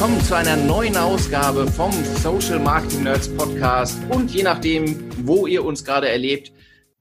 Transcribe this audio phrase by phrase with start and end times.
[0.00, 1.90] willkommen zu einer neuen Ausgabe vom
[2.22, 3.98] Social Marketing Nerds Podcast.
[4.08, 6.52] Und je nachdem, wo ihr uns gerade erlebt,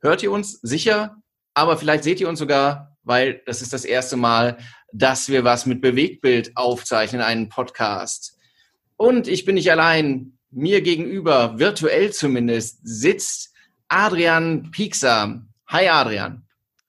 [0.01, 1.15] hört ihr uns sicher,
[1.53, 4.57] aber vielleicht seht ihr uns sogar, weil das ist das erste Mal,
[4.91, 8.35] dass wir was mit Bewegtbild aufzeichnen, einen Podcast.
[8.95, 10.39] Und ich bin nicht allein.
[10.49, 13.53] Mir gegenüber, virtuell zumindest, sitzt
[13.89, 15.43] Adrian Piekser.
[15.67, 16.47] Hi Adrian.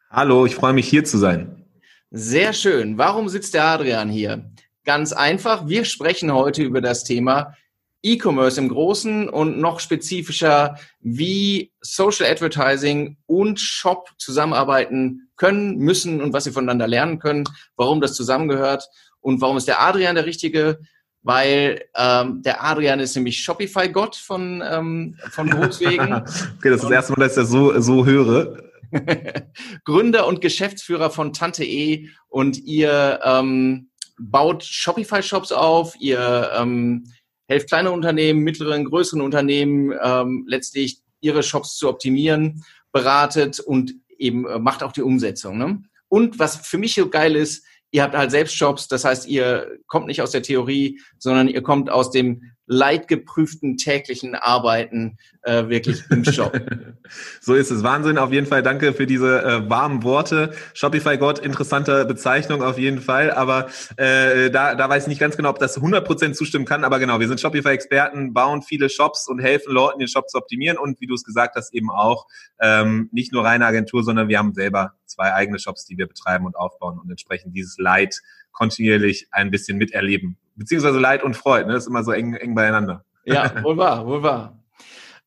[0.08, 1.66] Hallo, ich freue mich hier zu sein.
[2.10, 2.96] Sehr schön.
[2.96, 4.50] Warum sitzt der Adrian hier?
[4.88, 7.54] Ganz einfach, wir sprechen heute über das Thema
[8.02, 16.32] E-Commerce im Großen und noch spezifischer, wie Social Advertising und Shop zusammenarbeiten können, müssen und
[16.32, 17.44] was sie voneinander lernen können,
[17.76, 18.88] warum das zusammengehört
[19.20, 20.78] und warum ist der Adrian der Richtige,
[21.20, 26.14] weil ähm, der Adrian ist nämlich Shopify-Gott von, ähm, von Berufswegen.
[26.56, 28.62] okay, das ist das erste Mal, dass ich das so, so höre.
[29.84, 37.12] Gründer und Geschäftsführer von Tante E und ihr ähm, baut Shopify-Shops auf, ihr ähm,
[37.48, 44.46] helft kleine Unternehmen, mittleren, größeren Unternehmen ähm, letztlich ihre Shops zu optimieren, beratet und eben
[44.46, 45.58] äh, macht auch die Umsetzung.
[45.58, 45.82] Ne?
[46.08, 49.78] Und was für mich so geil ist, ihr habt halt selbst Shops, das heißt, ihr
[49.86, 56.04] kommt nicht aus der Theorie, sondern ihr kommt aus dem leidgeprüften täglichen Arbeiten äh, wirklich
[56.10, 56.52] im Shop.
[57.40, 57.82] so ist es.
[57.82, 58.62] Wahnsinn auf jeden Fall.
[58.62, 60.52] Danke für diese äh, warmen Worte.
[60.74, 63.30] Shopify Gott, interessante Bezeichnung auf jeden Fall.
[63.30, 66.84] Aber äh, da, da weiß ich nicht ganz genau, ob das 100% zustimmen kann.
[66.84, 70.76] Aber genau, wir sind Shopify-Experten, bauen viele Shops und helfen Leuten, den Shop zu optimieren.
[70.76, 72.26] Und wie du es gesagt hast, eben auch
[72.60, 76.44] ähm, nicht nur reine Agentur, sondern wir haben selber zwei eigene Shops, die wir betreiben
[76.44, 78.20] und aufbauen und entsprechend dieses Leid
[78.52, 80.36] kontinuierlich ein bisschen miterleben.
[80.58, 81.74] Beziehungsweise Leid und Freude, ne?
[81.74, 83.04] Das ist immer so eng, eng beieinander.
[83.24, 84.58] Ja, wohl wahr, wohl wahr.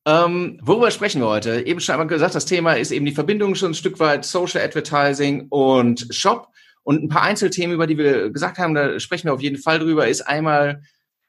[0.04, 1.64] Ähm, worüber sprechen wir heute?
[1.64, 4.62] Eben schon einmal gesagt, das Thema ist eben die Verbindung schon ein Stück weit Social
[4.62, 6.48] Advertising und Shop.
[6.82, 9.78] Und ein paar Einzelthemen, über die wir gesagt haben, da sprechen wir auf jeden Fall
[9.78, 10.82] drüber, ist einmal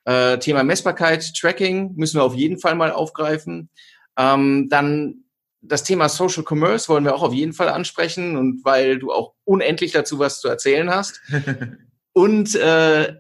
[0.06, 3.70] äh, Thema Messbarkeit, Tracking, müssen wir auf jeden Fall mal aufgreifen.
[4.18, 5.24] Ähm, dann
[5.62, 9.34] das Thema Social Commerce wollen wir auch auf jeden Fall ansprechen und weil du auch
[9.46, 11.22] unendlich dazu was zu erzählen hast.
[12.14, 13.16] und äh,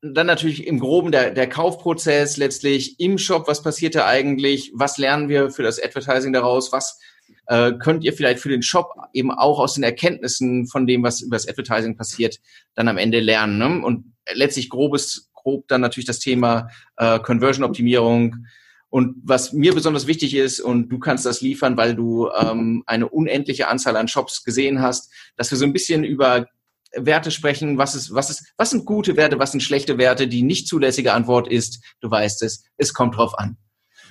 [0.00, 3.48] dann natürlich im Groben der, der Kaufprozess letztlich im Shop.
[3.48, 4.72] Was passiert da eigentlich?
[4.74, 6.72] Was lernen wir für das Advertising daraus?
[6.72, 7.00] Was
[7.46, 11.20] äh, könnt ihr vielleicht für den Shop eben auch aus den Erkenntnissen von dem, was
[11.20, 12.38] über das Advertising passiert,
[12.74, 13.58] dann am Ende lernen?
[13.58, 13.84] Ne?
[13.84, 18.46] Und letztlich grobes, grob dann natürlich das Thema äh, Conversion-Optimierung.
[18.90, 23.08] Und was mir besonders wichtig ist, und du kannst das liefern, weil du ähm, eine
[23.08, 26.46] unendliche Anzahl an Shops gesehen hast, dass wir so ein bisschen über
[26.94, 30.42] Werte sprechen, was ist, was ist, was sind gute Werte, was sind schlechte Werte, die
[30.42, 33.56] nicht zulässige Antwort ist, du weißt es, es kommt drauf an.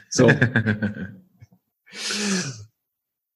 [0.09, 0.31] So.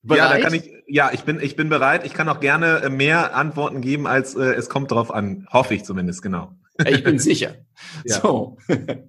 [0.03, 2.05] Ja, da kann ich, ja, ich bin, ich bin bereit.
[2.05, 5.47] Ich kann auch gerne mehr Antworten geben, als äh, es kommt drauf an.
[5.51, 6.53] Hoffe ich zumindest, genau.
[6.87, 7.55] Ich bin sicher.
[8.05, 8.21] Ja.
[8.21, 8.57] So.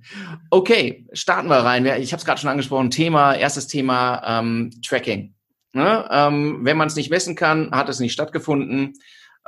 [0.51, 1.85] Okay, starten wir rein.
[1.85, 2.91] Ich habe es gerade schon angesprochen.
[2.91, 5.35] Thema, erstes Thema ähm, Tracking.
[5.75, 6.09] Ne?
[6.11, 8.95] Ähm, wenn man es nicht messen kann, hat es nicht stattgefunden.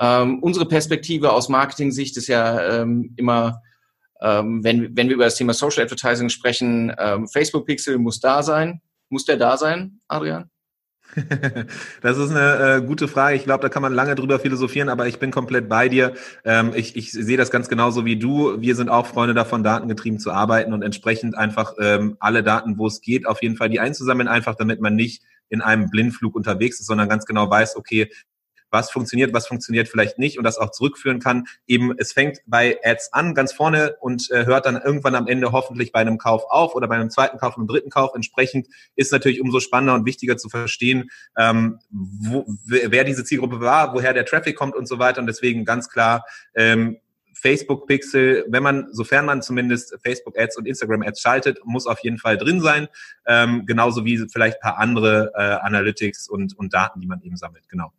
[0.00, 3.62] Ähm, unsere Perspektive aus Marketing-Sicht ist ja ähm, immer,
[4.20, 8.42] ähm, wenn, wenn wir über das Thema Social Advertising sprechen, ähm, Facebook Pixel muss da
[8.42, 8.80] sein.
[9.08, 10.50] Muss der da sein, Adrian?
[12.00, 13.36] Das ist eine äh, gute Frage.
[13.36, 16.14] Ich glaube, da kann man lange drüber philosophieren, aber ich bin komplett bei dir.
[16.44, 18.60] Ähm, ich, ich sehe das ganz genauso wie du.
[18.60, 22.86] Wir sind auch Freunde davon, datengetrieben zu arbeiten und entsprechend einfach ähm, alle Daten, wo
[22.86, 26.80] es geht, auf jeden Fall die einzusammeln, einfach damit man nicht in einem Blindflug unterwegs
[26.80, 28.10] ist, sondern ganz genau weiß, okay,
[28.74, 31.44] was funktioniert, was funktioniert vielleicht nicht und das auch zurückführen kann.
[31.66, 35.52] Eben, es fängt bei Ads an, ganz vorne und äh, hört dann irgendwann am Ende
[35.52, 38.14] hoffentlich bei einem Kauf auf oder bei einem zweiten Kauf, einem dritten Kauf.
[38.14, 43.94] Entsprechend ist natürlich umso spannender und wichtiger zu verstehen, ähm, wo, wer diese Zielgruppe war,
[43.94, 45.20] woher der Traffic kommt und so weiter.
[45.20, 46.24] Und deswegen ganz klar,
[46.54, 46.98] ähm,
[47.34, 52.00] Facebook Pixel, wenn man, sofern man zumindest Facebook Ads und Instagram Ads schaltet, muss auf
[52.00, 52.88] jeden Fall drin sein.
[53.26, 57.68] Ähm, genauso wie vielleicht paar andere äh, Analytics und, und Daten, die man eben sammelt.
[57.68, 57.92] Genau.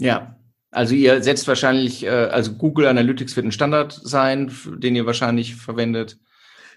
[0.00, 0.36] Ja,
[0.70, 5.56] also ihr setzt wahrscheinlich, äh, also Google Analytics wird ein Standard sein, den ihr wahrscheinlich
[5.56, 6.18] verwendet.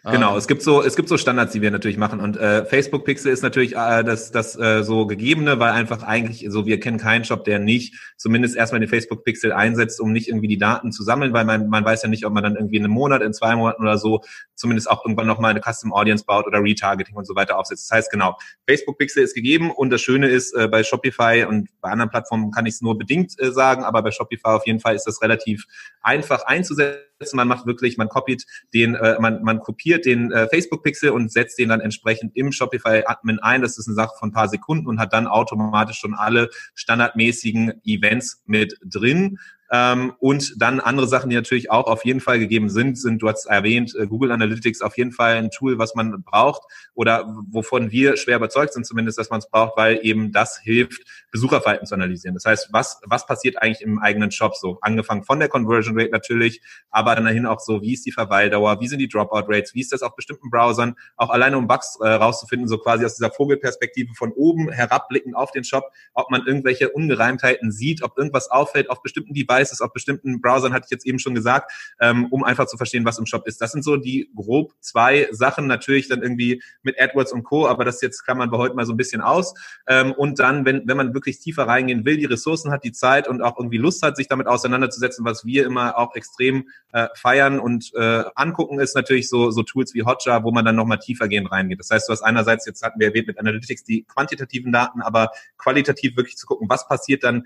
[0.05, 0.37] Genau, ähm.
[0.37, 3.31] es gibt so es gibt so Standards, die wir natürlich machen und äh, Facebook Pixel
[3.31, 7.23] ist natürlich äh, das das äh, so gegebene, weil einfach eigentlich so wir kennen keinen
[7.23, 11.03] Shop, der nicht zumindest erstmal den Facebook Pixel einsetzt, um nicht irgendwie die Daten zu
[11.03, 13.33] sammeln, weil man man weiß ja nicht, ob man dann irgendwie in einem Monat, in
[13.33, 14.21] zwei Monaten oder so
[14.55, 17.89] zumindest auch irgendwann noch mal eine Custom Audience baut oder Retargeting und so weiter aufsetzt.
[17.89, 21.69] Das heißt genau, Facebook Pixel ist gegeben und das Schöne ist äh, bei Shopify und
[21.79, 24.81] bei anderen Plattformen kann ich es nur bedingt äh, sagen, aber bei Shopify auf jeden
[24.81, 25.65] Fall ist das relativ
[26.01, 28.43] einfach einzusetzen man macht wirklich, man kopiert
[28.73, 33.39] den, äh, man, man kopiert den äh, Facebook-Pixel und setzt den dann entsprechend im Shopify-Admin
[33.39, 33.61] ein.
[33.61, 37.81] Das ist eine Sache von ein paar Sekunden und hat dann automatisch schon alle standardmäßigen
[37.85, 39.37] Events mit drin.
[39.71, 43.27] Ähm, und dann andere Sachen, die natürlich auch auf jeden Fall gegeben sind, sind, du
[43.27, 46.61] hast erwähnt, äh, Google Analytics auf jeden Fall ein Tool, was man braucht
[46.93, 51.03] oder wovon wir schwer überzeugt sind zumindest, dass man es braucht, weil eben das hilft,
[51.31, 52.35] Besucherverhalten zu analysieren.
[52.35, 54.77] Das heißt, was, was passiert eigentlich im eigenen Shop so?
[54.81, 56.61] Angefangen von der Conversion Rate natürlich,
[56.91, 59.81] aber dann dahin auch so, wie ist die Verweildauer, wie sind die Dropout Rates, wie
[59.81, 63.31] ist das auf bestimmten Browsern, auch alleine um Bugs äh, rauszufinden, so quasi aus dieser
[63.31, 68.91] Vogelperspektive von oben herabblicken auf den Shop, ob man irgendwelche Ungereimtheiten sieht, ob irgendwas auffällt
[68.91, 72.65] auf bestimmten Devices, auf bestimmten Browsern, hatte ich jetzt eben schon gesagt, ähm, um einfach
[72.65, 73.61] zu verstehen, was im Shop ist.
[73.61, 77.85] Das sind so die grob zwei Sachen, natürlich dann irgendwie mit AdWords und Co., aber
[77.85, 79.53] das jetzt kann man bei heute mal so ein bisschen aus.
[79.87, 83.27] Ähm, und dann, wenn, wenn man wirklich tiefer reingehen will, die Ressourcen hat, die Zeit
[83.27, 87.59] und auch irgendwie Lust hat, sich damit auseinanderzusetzen, was wir immer auch extrem äh, feiern
[87.59, 91.27] und äh, angucken, ist natürlich so, so Tools wie Hotjar, wo man dann nochmal tiefer
[91.27, 91.79] gehen reingeht.
[91.79, 95.31] Das heißt, du hast einerseits, jetzt hatten wir erwähnt mit Analytics, die quantitativen Daten, aber
[95.57, 97.45] qualitativ wirklich zu gucken, was passiert dann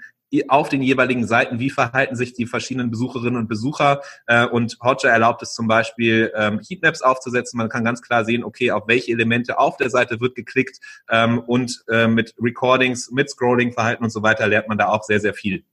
[0.50, 4.02] auf den jeweiligen Seiten, wie verhalten sich die verschiedenen Besucherinnen und Besucher.
[4.26, 7.58] Äh, und Hotjar erlaubt es zum Beispiel, ähm, Heatmaps aufzusetzen.
[7.58, 10.80] Man kann ganz klar sehen, okay, auf welche Elemente auf der Seite wird geklickt
[11.10, 15.20] ähm, und äh, mit Recordings, mit Scrolling-Verhalten und so weiter lernt man da auch sehr,
[15.20, 15.64] sehr viel.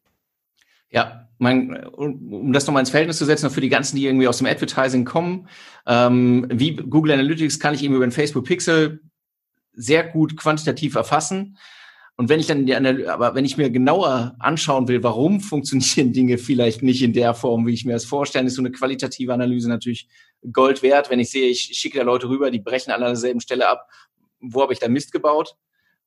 [0.90, 4.38] Ja, mein, um das nochmal ins Verhältnis zu setzen, für die ganzen, die irgendwie aus
[4.38, 5.48] dem Advertising kommen,
[5.86, 9.00] ähm, wie Google Analytics kann ich eben über den Facebook Pixel
[9.72, 11.58] sehr gut quantitativ erfassen.
[12.16, 16.12] Und wenn ich dann die Analyse, aber wenn ich mir genauer anschauen will, warum funktionieren
[16.12, 19.34] Dinge vielleicht nicht in der Form, wie ich mir das vorstelle, ist so eine qualitative
[19.34, 20.08] Analyse natürlich
[20.52, 21.10] Gold wert.
[21.10, 23.88] Wenn ich sehe, ich schicke da Leute rüber, die brechen alle an derselben Stelle ab,
[24.40, 25.56] wo habe ich da Mist gebaut?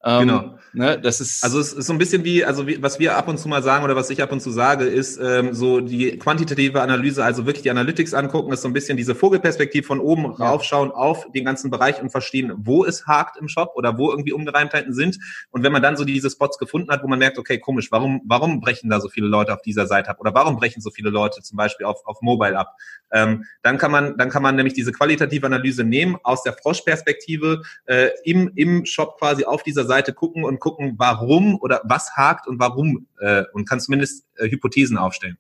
[0.03, 0.57] Ähm, genau.
[0.73, 3.27] Ne, das ist also es ist so ein bisschen wie, also wie, was wir ab
[3.27, 6.19] und zu mal sagen oder was ich ab und zu sage, ist ähm, so die
[6.19, 10.35] quantitative Analyse, also wirklich die Analytics angucken, ist so ein bisschen diese Vogelperspektive von oben
[10.37, 10.49] ja.
[10.49, 14.33] raufschauen auf den ganzen Bereich und verstehen, wo es hakt im Shop oder wo irgendwie
[14.33, 15.17] Ungereimtheiten sind.
[15.49, 18.21] Und wenn man dann so diese Spots gefunden hat, wo man merkt, okay, komisch, warum,
[18.25, 21.09] warum brechen da so viele Leute auf dieser Seite ab oder warum brechen so viele
[21.09, 22.75] Leute zum Beispiel auf, auf Mobile ab,
[23.11, 27.63] ähm, dann kann man, dann kann man nämlich diese qualitative Analyse nehmen aus der Froschperspektive
[27.85, 32.47] äh, im, im Shop quasi auf dieser Seite gucken und gucken, warum oder was hakt
[32.47, 35.37] und warum äh, und kann zumindest äh, Hypothesen aufstellen.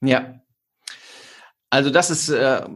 [0.00, 0.40] Ja.
[1.70, 2.66] Also das ist, äh,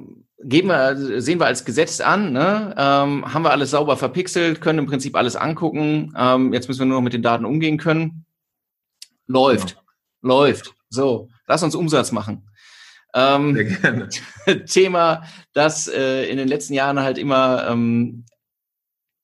[0.40, 2.74] geben wir, sehen wir als Gesetz an, ne?
[2.76, 6.12] ähm, haben wir alles sauber verpixelt, können im Prinzip alles angucken.
[6.16, 8.24] Ähm, jetzt müssen wir nur noch mit den Daten umgehen können.
[9.26, 9.76] Läuft,
[10.20, 10.40] genau.
[10.40, 10.74] läuft.
[10.88, 12.48] So, lass uns Umsatz machen.
[13.14, 13.78] Ähm.
[14.66, 18.24] Thema, das äh, in den letzten Jahren halt immer ähm,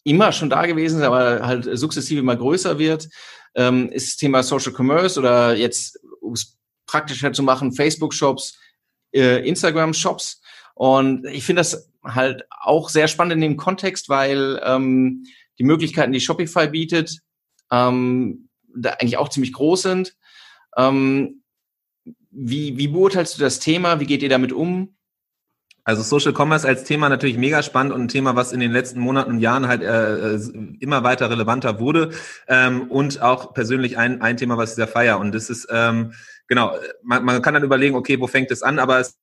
[0.04, 3.08] immer schon da gewesen ist, aber halt sukzessive immer größer wird,
[3.54, 6.56] ähm, ist das Thema Social Commerce oder jetzt, um es
[6.86, 8.58] praktischer zu machen, Facebook-Shops,
[9.12, 10.42] äh, Instagram-Shops.
[10.74, 15.24] Und ich finde das halt auch sehr spannend in dem Kontext, weil ähm,
[15.58, 17.20] die Möglichkeiten, die Shopify bietet,
[17.70, 20.16] ähm, da eigentlich auch ziemlich groß sind.
[20.76, 21.42] Ähm,
[22.30, 24.00] wie, wie beurteilst du das Thema?
[24.00, 24.96] Wie geht ihr damit um?
[25.84, 29.00] Also Social Commerce als Thema natürlich mega spannend und ein Thema, was in den letzten
[29.00, 30.40] Monaten und Jahren halt äh, äh,
[30.80, 32.10] immer weiter relevanter wurde
[32.48, 35.18] ähm, und auch persönlich ein, ein Thema, was sehr feier.
[35.18, 36.14] Und das ist, ähm,
[36.48, 39.18] genau, man, man kann dann überlegen, okay, wo fängt es an, aber es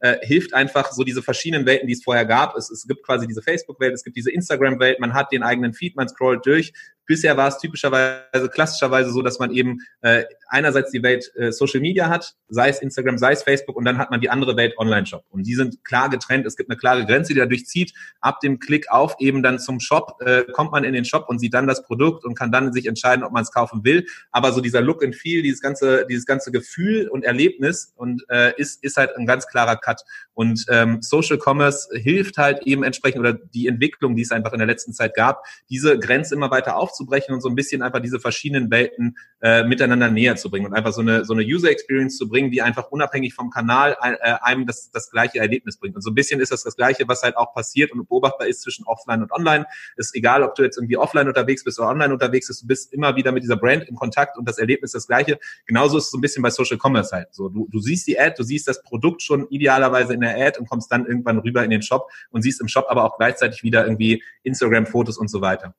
[0.00, 2.56] äh, hilft einfach so diese verschiedenen Welten, die es vorher gab.
[2.56, 5.96] Es, es gibt quasi diese Facebook-Welt, es gibt diese Instagram-Welt, man hat den eigenen Feed,
[5.96, 6.72] man scrollt durch.
[7.10, 11.80] Bisher war es typischerweise, klassischerweise so, dass man eben äh, einerseits die Welt äh, Social
[11.80, 14.78] Media hat, sei es Instagram, sei es Facebook, und dann hat man die andere Welt
[14.78, 15.24] Online-Shop.
[15.28, 16.46] Und die sind klar getrennt.
[16.46, 17.94] Es gibt eine klare Grenze, die dadurch zieht.
[18.20, 21.40] Ab dem Klick auf eben dann zum Shop äh, kommt man in den Shop und
[21.40, 24.06] sieht dann das Produkt und kann dann sich entscheiden, ob man es kaufen will.
[24.30, 28.52] Aber so dieser Look and Feel, dieses ganze, dieses ganze Gefühl und Erlebnis und äh,
[28.56, 29.89] ist, ist halt ein ganz klarer Cut.
[30.34, 34.58] Und ähm, Social Commerce hilft halt eben entsprechend oder die Entwicklung, die es einfach in
[34.58, 38.20] der letzten Zeit gab, diese Grenze immer weiter aufzubrechen und so ein bisschen einfach diese
[38.20, 42.16] verschiedenen Welten äh, miteinander näher zu bringen und einfach so eine, so eine User Experience
[42.16, 45.96] zu bringen, die einfach unabhängig vom Kanal äh, einem das, das gleiche Erlebnis bringt.
[45.96, 48.62] Und so ein bisschen ist das das Gleiche, was halt auch passiert und beobachtbar ist
[48.62, 49.66] zwischen Offline und Online.
[49.96, 52.92] Ist egal, ob du jetzt irgendwie offline unterwegs bist oder online unterwegs bist, du bist
[52.92, 55.38] immer wieder mit dieser Brand in Kontakt und das Erlebnis das Gleiche.
[55.66, 57.28] Genauso ist es so ein bisschen bei Social Commerce halt.
[57.32, 59.46] So, du, du siehst die Ad, du siehst das Produkt schon
[59.80, 62.68] idealerweise in der Ad und kommst dann irgendwann rüber in den Shop und siehst im
[62.68, 65.74] Shop aber auch gleichzeitig wieder irgendwie Instagram-Fotos und so weiter.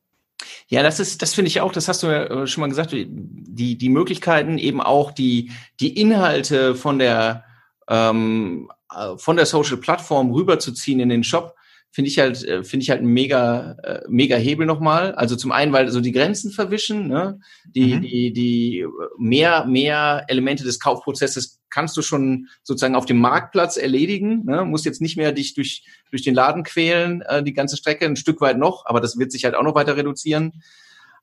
[0.68, 2.92] Ja, das ist, das finde ich auch, das hast du ja äh, schon mal gesagt,
[2.94, 7.44] die, die Möglichkeiten eben auch die, die Inhalte von der,
[7.88, 11.56] ähm, äh, von der Social Plattform rüberzuziehen in den Shop,
[11.92, 15.14] finde ich halt, äh, finde ich halt ein mega, äh, mega Hebel nochmal.
[15.14, 17.40] Also zum einen, weil so die Grenzen verwischen, ne?
[17.66, 18.02] die, mhm.
[18.02, 18.86] die, die
[19.18, 24.46] mehr, mehr Elemente des Kaufprozesses kannst du schon sozusagen auf dem Marktplatz erledigen.
[24.46, 24.64] Ne?
[24.64, 28.16] Musst jetzt nicht mehr dich durch, durch den Laden quälen, äh, die ganze Strecke, ein
[28.16, 30.64] Stück weit noch, aber das wird sich halt auch noch weiter reduzieren.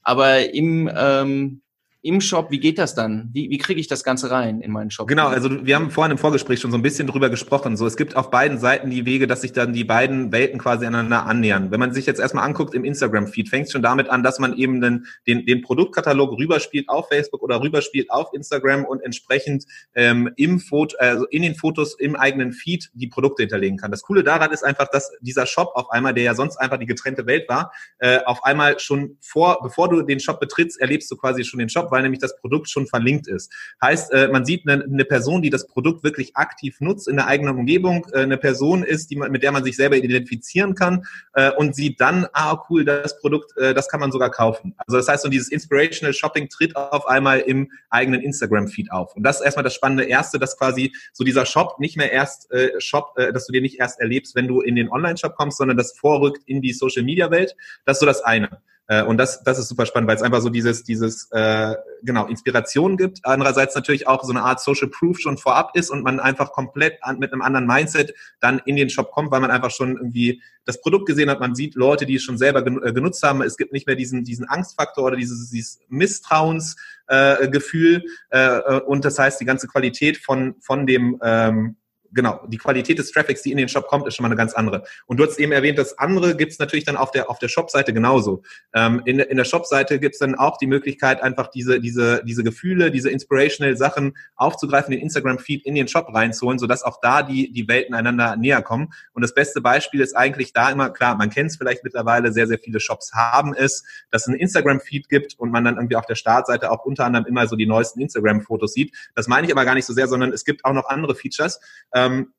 [0.03, 1.63] Aber im, ähm,
[2.09, 3.29] im Shop, wie geht das dann?
[3.35, 5.07] Wie, wie kriege ich das Ganze rein in meinen Shop?
[5.09, 7.77] Genau, also wir haben vorhin im Vorgespräch schon so ein bisschen drüber gesprochen.
[7.77, 10.87] So, es gibt auf beiden Seiten die Wege, dass sich dann die beiden Welten quasi
[10.87, 11.71] aneinander annähern.
[11.71, 14.57] Wenn man sich jetzt erstmal anguckt im Instagram-Feed, fängt es schon damit an, dass man
[14.57, 20.31] eben den, den, den Produktkatalog rüberspielt auf Facebook oder rüberspielt auf Instagram und entsprechend ähm,
[20.37, 23.91] im Foto, also in den Fotos im eigenen Feed die Produkte hinterlegen kann.
[23.91, 26.87] Das Coole daran ist einfach, dass dieser Shop auf einmal, der ja sonst einfach die
[26.87, 31.17] getrennte Welt war, äh, auf einmal schon vor, bevor du den Shop betrittst, erlebst du
[31.17, 33.53] quasi schon den Shop, weil nämlich das Produkt schon verlinkt ist.
[33.83, 37.27] Heißt, äh, man sieht eine, eine Person, die das Produkt wirklich aktiv nutzt in der
[37.27, 41.05] eigenen Umgebung, äh, eine Person ist, die man, mit der man sich selber identifizieren kann
[41.35, 44.75] äh, und sieht dann, ah cool, das Produkt, das kann man sogar kaufen.
[44.87, 49.17] Also das heißt, so dieses Inspirational Shopping tritt auf einmal im eigenen Instagram-Feed auf.
[49.17, 52.51] Und das ist erstmal das spannende Erste, dass quasi so dieser Shop nicht mehr erst
[52.53, 55.59] äh, Shop, äh, dass du dir nicht erst erlebst, wenn du in den Online-Shop kommst,
[55.59, 57.57] sondern das vorrückt in die Social-Media-Welt.
[57.85, 58.61] Das ist so das eine.
[58.89, 62.27] Äh, und das, das ist super spannend, weil es einfach so dieses, dieses, äh, genau,
[62.27, 63.21] Inspiration gibt.
[63.23, 66.97] Andererseits natürlich auch so eine Art Social Proof schon vorab ist und man einfach komplett
[67.03, 70.43] an, mit einem anderen Mindset dann in den Shop kommt, weil man einfach schon irgendwie
[70.65, 71.39] das Produkt gesehen hat.
[71.39, 73.43] Man sieht Leute, die es schon selber äh, genutzt haben.
[73.43, 78.05] Es gibt nicht mehr diesen, diesen Angstfaktor oder dieses, dieses Misstrauensgefühl.
[78.31, 81.77] Äh, äh, und das heißt, die ganze Qualität von, von dem, ähm,
[82.13, 84.55] genau, die Qualität des Traffics, die in den Shop kommt, ist schon mal eine ganz
[84.55, 84.85] andere.
[85.07, 87.49] Und du hast eben erwähnt, das andere gibt es natürlich dann auf der auf der
[87.49, 88.43] Shop-Seite genauso.
[88.75, 92.45] Ähm, in, in der Shop-Seite gibt es dann auch die Möglichkeit, einfach diese diese diese
[92.45, 97.53] Gefühle, diese inspirational Sachen aufzugreifen, den Instagram-Feed in den Shop reinzuholen, sodass auch da die
[97.53, 98.89] die Welten einander näher kommen.
[99.13, 102.47] Und das beste Beispiel ist eigentlich da immer klar, man kennt es vielleicht mittlerweile, sehr
[102.47, 106.07] sehr viele Shops haben es, dass es einen Instagram-Feed gibt und man dann irgendwie auf
[106.07, 108.95] der Startseite auch unter anderem immer so die neuesten Instagram-Fotos sieht.
[109.15, 111.61] Das meine ich aber gar nicht so sehr, sondern es gibt auch noch andere Features.
[112.07, 112.33] Ähm,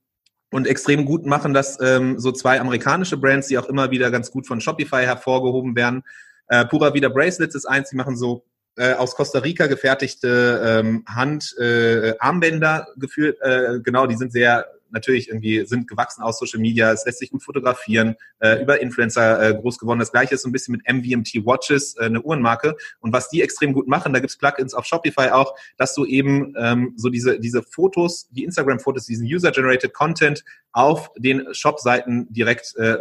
[0.51, 4.31] und extrem gut machen das ähm, so zwei amerikanische Brands, die auch immer wieder ganz
[4.31, 6.03] gut von Shopify hervorgehoben werden.
[6.47, 8.43] Äh, Pura Vida Bracelets ist eins, die machen so
[8.75, 13.37] äh, aus Costa Rica gefertigte ähm, Hand-Armbänder äh, geführt.
[13.41, 17.31] Äh, genau, die sind sehr natürlich irgendwie sind gewachsen aus Social Media, es lässt sich
[17.31, 19.99] gut fotografieren, äh, über Influencer äh, groß geworden.
[19.99, 22.75] Das gleiche ist so ein bisschen mit MVMT Watches, äh, eine Uhrenmarke.
[22.99, 26.53] Und was die extrem gut machen, da gibt's Plugins auf Shopify auch, dass du eben
[26.57, 32.97] ähm, so diese, diese Fotos, die Instagram-Fotos, diesen User-Generated Content auf den Shop-Seiten direkt äh,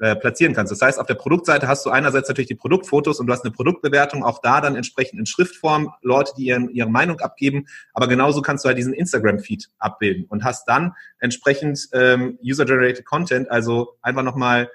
[0.00, 0.72] äh, platzieren kannst.
[0.72, 3.52] Das heißt, auf der Produktseite hast du einerseits natürlich die Produktfotos und du hast eine
[3.52, 8.42] Produktbewertung, auch da dann entsprechend in Schriftform Leute, die ihren, ihre Meinung abgeben, aber genauso
[8.42, 14.22] kannst du halt diesen Instagram-Feed abbilden und hast dann entsprechend ähm, User-Generated Content, also einfach
[14.22, 14.70] nochmal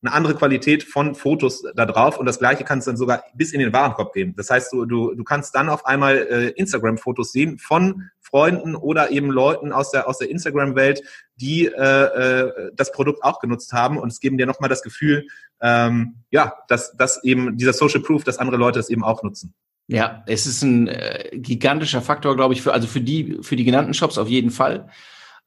[0.00, 3.52] eine andere Qualität von Fotos da drauf und das gleiche kannst du dann sogar bis
[3.52, 4.34] in den Warenkorb geben.
[4.36, 9.10] Das heißt, du, du, du kannst dann auf einmal äh, Instagram-Fotos sehen von Freunden oder
[9.10, 11.02] eben Leuten aus der, aus der Instagram-Welt,
[11.36, 15.26] die äh, äh, das Produkt auch genutzt haben und es geben dir nochmal das Gefühl,
[15.60, 19.52] ähm, ja, dass, dass eben dieser Social Proof, dass andere Leute es eben auch nutzen.
[19.88, 23.64] Ja, es ist ein äh, gigantischer Faktor, glaube ich, für, also für die, für die
[23.64, 24.88] genannten Shops auf jeden Fall.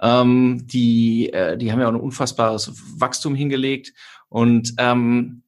[0.01, 3.93] Ähm, die, äh, die haben ja auch ein unfassbares Wachstum hingelegt.
[4.29, 5.43] Und ähm,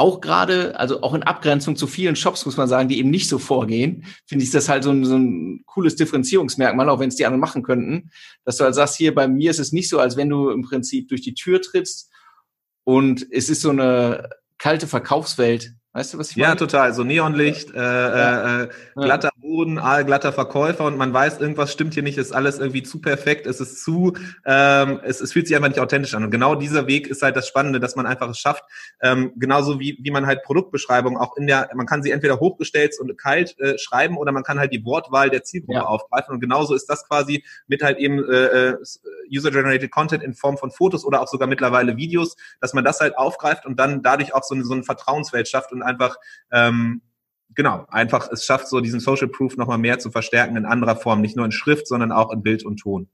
[0.00, 3.28] auch gerade, also auch in Abgrenzung zu vielen Shops, muss man sagen, die eben nicht
[3.28, 7.16] so vorgehen, finde ich das halt so ein, so ein cooles Differenzierungsmerkmal, auch wenn es
[7.16, 8.10] die anderen machen könnten,
[8.44, 10.62] dass du halt sagst, hier bei mir ist es nicht so, als wenn du im
[10.62, 12.10] Prinzip durch die Tür trittst
[12.84, 16.50] und es ist so eine kalte Verkaufswelt, Weißt du, was ich meine?
[16.50, 16.94] Ja, total.
[16.94, 18.62] So Neonlicht, äh, ja.
[18.62, 22.84] äh, glatter Boden, glatter Verkäufer und man weiß, irgendwas stimmt hier nicht, ist alles irgendwie
[22.84, 24.12] zu perfekt, es ist zu,
[24.46, 26.22] ähm, es, es fühlt sich einfach nicht authentisch an.
[26.22, 28.62] Und genau dieser Weg ist halt das Spannende, dass man einfach es schafft,
[29.02, 32.94] ähm, genauso wie, wie man halt Produktbeschreibungen auch in der, man kann sie entweder hochgestellt
[33.00, 35.84] und kalt äh, schreiben oder man kann halt die Wortwahl der Zielgruppe ja.
[35.84, 36.32] aufgreifen.
[36.32, 38.76] Und genauso ist das quasi mit halt eben äh, äh,
[39.34, 43.18] User-Generated Content in Form von Fotos oder auch sogar mittlerweile Videos, dass man das halt
[43.18, 46.16] aufgreift und dann dadurch auch so eine, so eine Vertrauenswelt schafft und einfach
[46.52, 47.02] ähm,
[47.54, 51.20] genau, einfach es schafft so diesen Social Proof nochmal mehr zu verstärken in anderer Form,
[51.20, 53.08] nicht nur in Schrift, sondern auch in Bild und Ton.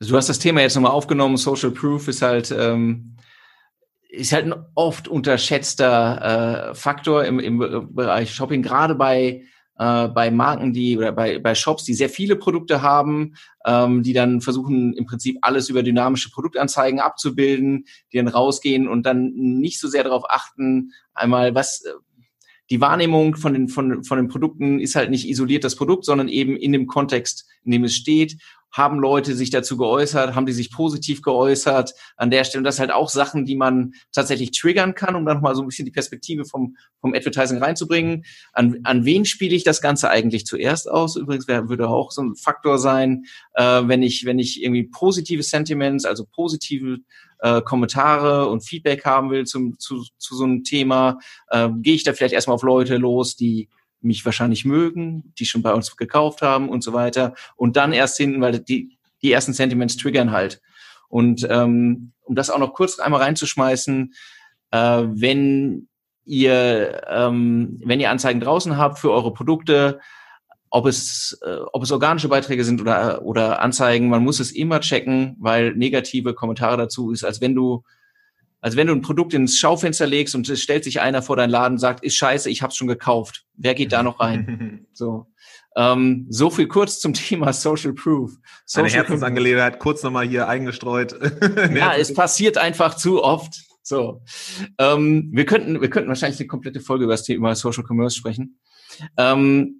[0.00, 3.16] Also du hast das Thema jetzt nochmal aufgenommen, Social Proof ist halt ähm,
[4.08, 7.58] ist halt ein oft unterschätzter äh, Faktor im, im
[7.94, 9.42] Bereich Shopping, gerade bei
[9.78, 14.12] äh, bei Marken, die oder bei, bei Shops, die sehr viele Produkte haben, ähm, die
[14.12, 19.80] dann versuchen im Prinzip alles über dynamische Produktanzeigen abzubilden, die dann rausgehen und dann nicht
[19.80, 21.90] so sehr darauf achten, einmal was äh,
[22.72, 26.28] die Wahrnehmung von den, von, von den Produkten ist halt nicht isoliert das Produkt, sondern
[26.28, 28.38] eben in dem Kontext, in dem es steht
[28.72, 32.60] haben Leute sich dazu geäußert, haben die sich positiv geäußert an der Stelle.
[32.60, 35.68] Und das halt auch Sachen, die man tatsächlich triggern kann, um dann nochmal so ein
[35.68, 38.24] bisschen die Perspektive vom, vom Advertising reinzubringen.
[38.54, 41.16] An, an wen spiele ich das Ganze eigentlich zuerst aus?
[41.16, 45.42] Übrigens wär, würde auch so ein Faktor sein, äh, wenn ich, wenn ich irgendwie positive
[45.42, 46.98] Sentiments, also positive
[47.42, 51.18] äh, Kommentare und Feedback haben will zum, zu, zu so einem Thema,
[51.48, 53.68] äh, gehe ich da vielleicht erstmal auf Leute los, die
[54.00, 57.34] mich wahrscheinlich mögen, die schon bei uns gekauft haben und so weiter.
[57.56, 60.60] Und dann erst hinten, weil die, die ersten Sentiments triggern halt.
[61.08, 64.14] Und ähm, um das auch noch kurz einmal reinzuschmeißen,
[64.70, 65.88] äh, wenn
[66.24, 70.00] ihr, ähm, wenn ihr Anzeigen draußen habt für eure Produkte,
[70.72, 74.80] ob es, äh, ob es organische Beiträge sind oder, oder Anzeigen, man muss es immer
[74.80, 77.84] checken, weil negative Kommentare dazu ist, als wenn du,
[78.62, 81.50] als wenn du ein Produkt ins Schaufenster legst und es stellt sich einer vor deinen
[81.50, 83.44] Laden und sagt, ist scheiße, ich hab's schon gekauft.
[83.54, 84.86] Wer geht da noch rein?
[84.94, 85.26] so.
[85.76, 88.32] Ähm, so viel kurz zum Thema Social Proof.
[88.64, 91.14] Social Eine Herzensangelegenheit, kurz nochmal hier eingestreut.
[91.74, 93.60] ja, es passiert einfach zu oft.
[93.82, 94.22] So,
[94.78, 98.58] ähm, wir könnten, wir könnten wahrscheinlich eine komplette Folge über das Thema Social Commerce sprechen.
[99.18, 99.78] Ähm,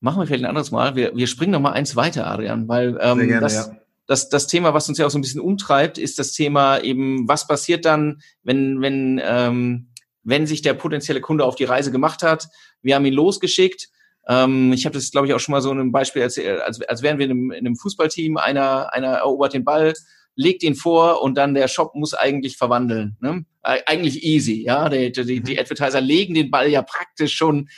[0.00, 0.96] machen wir vielleicht ein anderes Mal.
[0.96, 3.76] Wir, wir springen noch mal eins weiter, Adrian, weil ähm, gerne, das, ja.
[4.06, 7.28] das, das Thema, was uns ja auch so ein bisschen umtreibt, ist das Thema eben,
[7.28, 9.90] was passiert dann, wenn, wenn, ähm,
[10.22, 12.48] wenn sich der potenzielle Kunde auf die Reise gemacht hat.
[12.82, 13.88] Wir haben ihn losgeschickt.
[14.26, 17.02] Ähm, ich habe das, glaube ich, auch schon mal so ein Beispiel erzählt, als, als
[17.02, 19.94] wären wir in einem, in einem Fußballteam, einer, einer erobert den Ball,
[20.34, 23.16] legt ihn vor und dann der Shop muss eigentlich verwandeln.
[23.20, 23.44] Ne?
[23.62, 24.88] Eigentlich easy, ja.
[24.88, 25.58] Die, die, die mhm.
[25.58, 27.68] Advertiser legen den Ball ja praktisch schon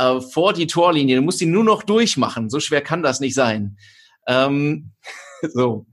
[0.00, 1.16] äh, vor die Torlinie.
[1.16, 2.48] Du musst ihn nur noch durchmachen.
[2.50, 3.76] So schwer kann das nicht sein.
[4.26, 4.92] Ähm,
[5.42, 5.86] so.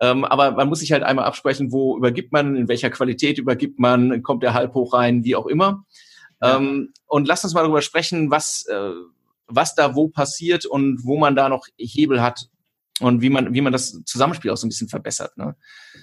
[0.00, 3.78] Ähm, aber man muss sich halt einmal absprechen, wo übergibt man, in welcher Qualität übergibt
[3.78, 5.84] man, kommt der halb hoch rein, wie auch immer.
[6.42, 6.56] Ja.
[6.56, 8.90] Ähm, und lass uns mal darüber sprechen, was, äh,
[9.46, 12.48] was da wo passiert und wo man da noch Hebel hat,
[13.00, 15.36] und wie man, wie man das Zusammenspiel auch so ein bisschen verbessert.
[15.36, 15.54] Ne?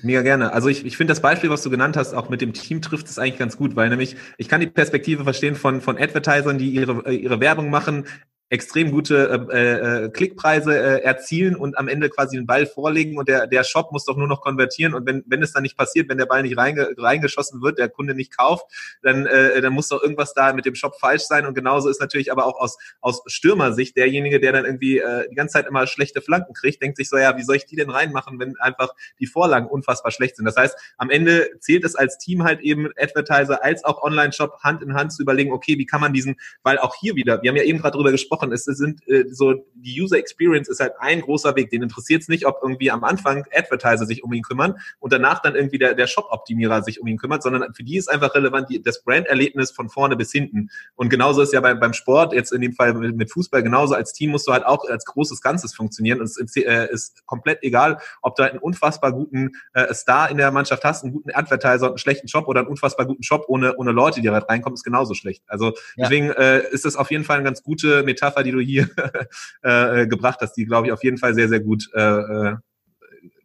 [0.04, 0.54] Mega gerne.
[0.54, 3.08] Also ich, ich finde das Beispiel, was du genannt hast, auch mit dem Team trifft
[3.08, 6.70] es eigentlich ganz gut, weil nämlich ich kann die Perspektive verstehen von, von Advertisern, die
[6.70, 8.06] ihre, ihre Werbung machen,
[8.54, 13.28] extrem gute äh, äh, Klickpreise äh, erzielen und am Ende quasi den Ball vorlegen und
[13.28, 16.08] der, der Shop muss doch nur noch konvertieren und wenn, wenn es dann nicht passiert,
[16.08, 18.68] wenn der Ball nicht reinge, reingeschossen wird, der Kunde nicht kauft,
[19.02, 22.00] dann, äh, dann muss doch irgendwas da mit dem Shop falsch sein und genauso ist
[22.00, 25.88] natürlich aber auch aus, aus Stürmersicht derjenige, der dann irgendwie äh, die ganze Zeit immer
[25.88, 28.94] schlechte Flanken kriegt, denkt sich so, ja, wie soll ich die denn reinmachen, wenn einfach
[29.20, 30.46] die Vorlagen unfassbar schlecht sind.
[30.46, 34.84] Das heißt, am Ende zählt es als Team halt eben Advertiser als auch Online-Shop Hand
[34.84, 37.58] in Hand zu überlegen, okay, wie kann man diesen, weil auch hier wieder, wir haben
[37.58, 40.94] ja eben gerade drüber gesprochen, gesprochen, es sind äh, so, die User Experience ist halt
[41.00, 41.70] ein großer Weg.
[41.70, 45.42] Den interessiert es nicht, ob irgendwie am Anfang Advertiser sich um ihn kümmern und danach
[45.42, 48.70] dann irgendwie der, der Shop-Optimierer sich um ihn kümmert, sondern für die ist einfach relevant
[48.70, 50.70] die, das Brand-Erlebnis von vorne bis hinten.
[50.96, 53.96] Und genauso ist ja beim, beim Sport, jetzt in dem Fall mit, mit Fußball, genauso
[53.96, 56.20] als Team musst du halt auch als großes Ganzes funktionieren.
[56.20, 60.30] Und es ist, äh, ist komplett egal, ob du halt einen unfassbar guten äh, Star
[60.30, 63.24] in der Mannschaft hast, einen guten Advertiser und einen schlechten Shop oder einen unfassbar guten
[63.24, 65.44] Shop ohne, ohne Leute, die halt reinkommen, ist genauso schlecht.
[65.48, 66.34] Also deswegen ja.
[66.34, 68.90] äh, ist das auf jeden Fall eine ganz gute Metapher Metapher, die du hier
[69.62, 72.56] äh, gebracht hast, die, glaube ich, auf jeden Fall sehr, sehr gut äh, äh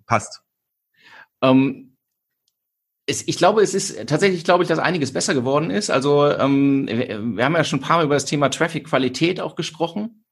[0.06, 0.40] passt.
[1.42, 1.96] Ähm,
[3.04, 5.90] es, ich glaube, es ist tatsächlich, glaube ich, dass einiges besser geworden ist.
[5.90, 10.24] Also ähm, wir haben ja schon ein paar Mal über das Thema Traffic-Qualität auch gesprochen.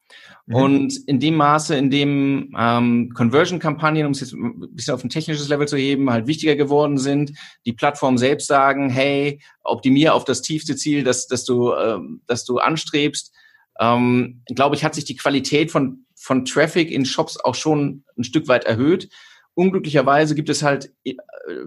[0.46, 0.54] Mhm.
[0.54, 5.10] Und in dem Maße, in dem ähm, Conversion-Kampagnen, um es jetzt ein bisschen auf ein
[5.10, 7.32] technisches Level zu heben, halt wichtiger geworden sind,
[7.66, 12.44] die Plattformen selbst sagen, hey, optimier auf das tiefste Ziel, das, das, du, ähm, das
[12.44, 13.34] du anstrebst,
[13.80, 18.24] ähm, glaube ich, hat sich die Qualität von, von Traffic in Shops auch schon ein
[18.24, 19.08] Stück weit erhöht.
[19.54, 21.14] Unglücklicherweise gibt es halt äh,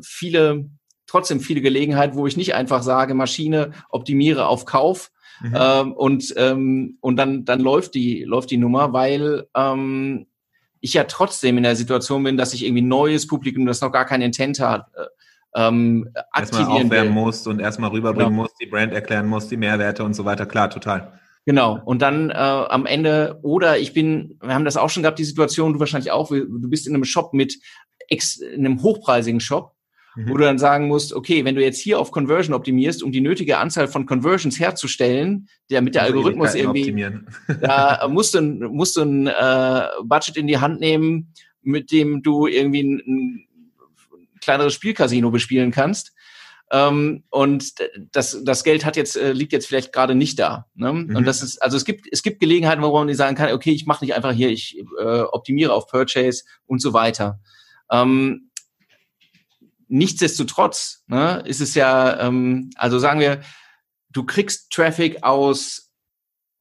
[0.02, 0.70] viele,
[1.08, 5.56] trotzdem viele Gelegenheiten, wo ich nicht einfach sage, Maschine optimiere auf Kauf, Mhm.
[5.56, 10.28] Ähm, und ähm, und dann dann läuft die läuft die Nummer, weil ähm,
[10.82, 14.06] ich ja trotzdem in der Situation bin, dass ich irgendwie neues Publikum, das noch gar
[14.06, 15.06] kein Intent hat, äh,
[15.56, 17.24] ähm, aktivieren erstmal aufwärmen will.
[17.24, 18.44] musst und erstmal rüberbringen genau.
[18.44, 20.46] musst, die Brand erklären musst, die Mehrwerte und so weiter.
[20.46, 21.20] Klar, total.
[21.50, 21.82] Genau.
[21.84, 25.24] Und dann äh, am Ende, oder ich bin, wir haben das auch schon gehabt, die
[25.24, 27.58] Situation, du wahrscheinlich auch, du bist in einem Shop mit
[28.08, 29.74] ex, in einem hochpreisigen Shop,
[30.16, 30.30] mhm.
[30.30, 33.22] wo du dann sagen musst, okay, wenn du jetzt hier auf Conversion optimierst, um die
[33.22, 36.94] nötige Anzahl von Conversions herzustellen, damit der Algorithmus irgendwie,
[37.62, 41.34] da musst du, musst du ein äh, Budget in die Hand nehmen,
[41.64, 43.48] mit dem du irgendwie ein, ein
[44.40, 46.14] kleineres Spielcasino bespielen kannst.
[46.72, 47.74] Ähm, und
[48.12, 50.68] das, das Geld hat jetzt, äh, liegt jetzt vielleicht gerade nicht da.
[50.76, 50.94] Ne?
[50.94, 51.16] Mhm.
[51.16, 53.86] Und das ist, also es gibt, es gibt Gelegenheiten, wo man sagen kann, okay, ich
[53.86, 57.40] mache nicht einfach hier, ich äh, optimiere auf Purchase und so weiter.
[57.92, 58.52] Ähm,
[59.88, 63.42] nichtsdestotrotz ne, ist es ja, ähm, also sagen wir,
[64.12, 65.90] du kriegst Traffic aus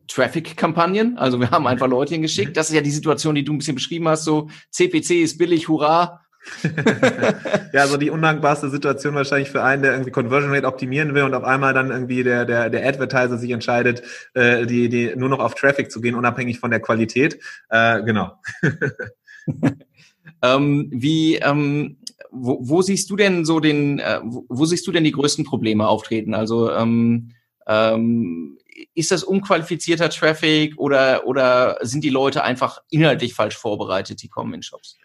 [0.09, 1.19] Traffic-Kampagnen.
[1.19, 2.51] Also wir haben einfach Leute hingeschickt.
[2.51, 2.55] Mhm.
[2.55, 4.25] Das ist ja die Situation, die du ein bisschen beschrieben hast.
[4.25, 6.23] So CPC ist billig, hurra.
[7.73, 11.35] ja, so die undankbarste Situation wahrscheinlich für einen, der irgendwie Conversion Rate optimieren will und
[11.35, 14.03] auf einmal dann irgendwie der, der, der Advertiser sich entscheidet,
[14.35, 17.39] äh, die, die nur noch auf Traffic zu gehen, unabhängig von der Qualität.
[17.69, 18.33] Äh, genau.
[20.43, 21.99] ähm, wie, ähm,
[22.31, 25.45] wo, wo siehst du denn so den, äh, wo, wo siehst du denn die größten
[25.45, 26.35] Probleme auftreten?
[26.35, 27.33] Also ähm,
[27.71, 28.59] Ähm,
[28.95, 34.55] ist das unqualifizierter Traffic oder, oder sind die Leute einfach inhaltlich falsch vorbereitet, die kommen
[34.55, 34.97] in Shops?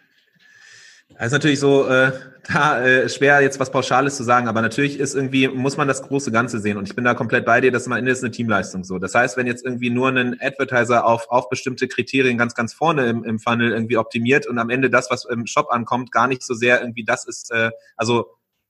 [1.10, 2.12] Das ist natürlich so, äh,
[2.52, 6.02] da äh, schwer jetzt was Pauschales zu sagen, aber natürlich ist irgendwie, muss man das
[6.02, 6.76] große Ganze sehen.
[6.76, 8.98] Und ich bin da komplett bei dir, dass am Ende ist eine Teamleistung so.
[8.98, 13.06] Das heißt, wenn jetzt irgendwie nur ein Advertiser auf, auf bestimmte Kriterien ganz, ganz vorne
[13.06, 16.42] im, im Funnel irgendwie optimiert und am Ende das, was im Shop ankommt, gar nicht
[16.42, 18.26] so sehr irgendwie das ist, äh, also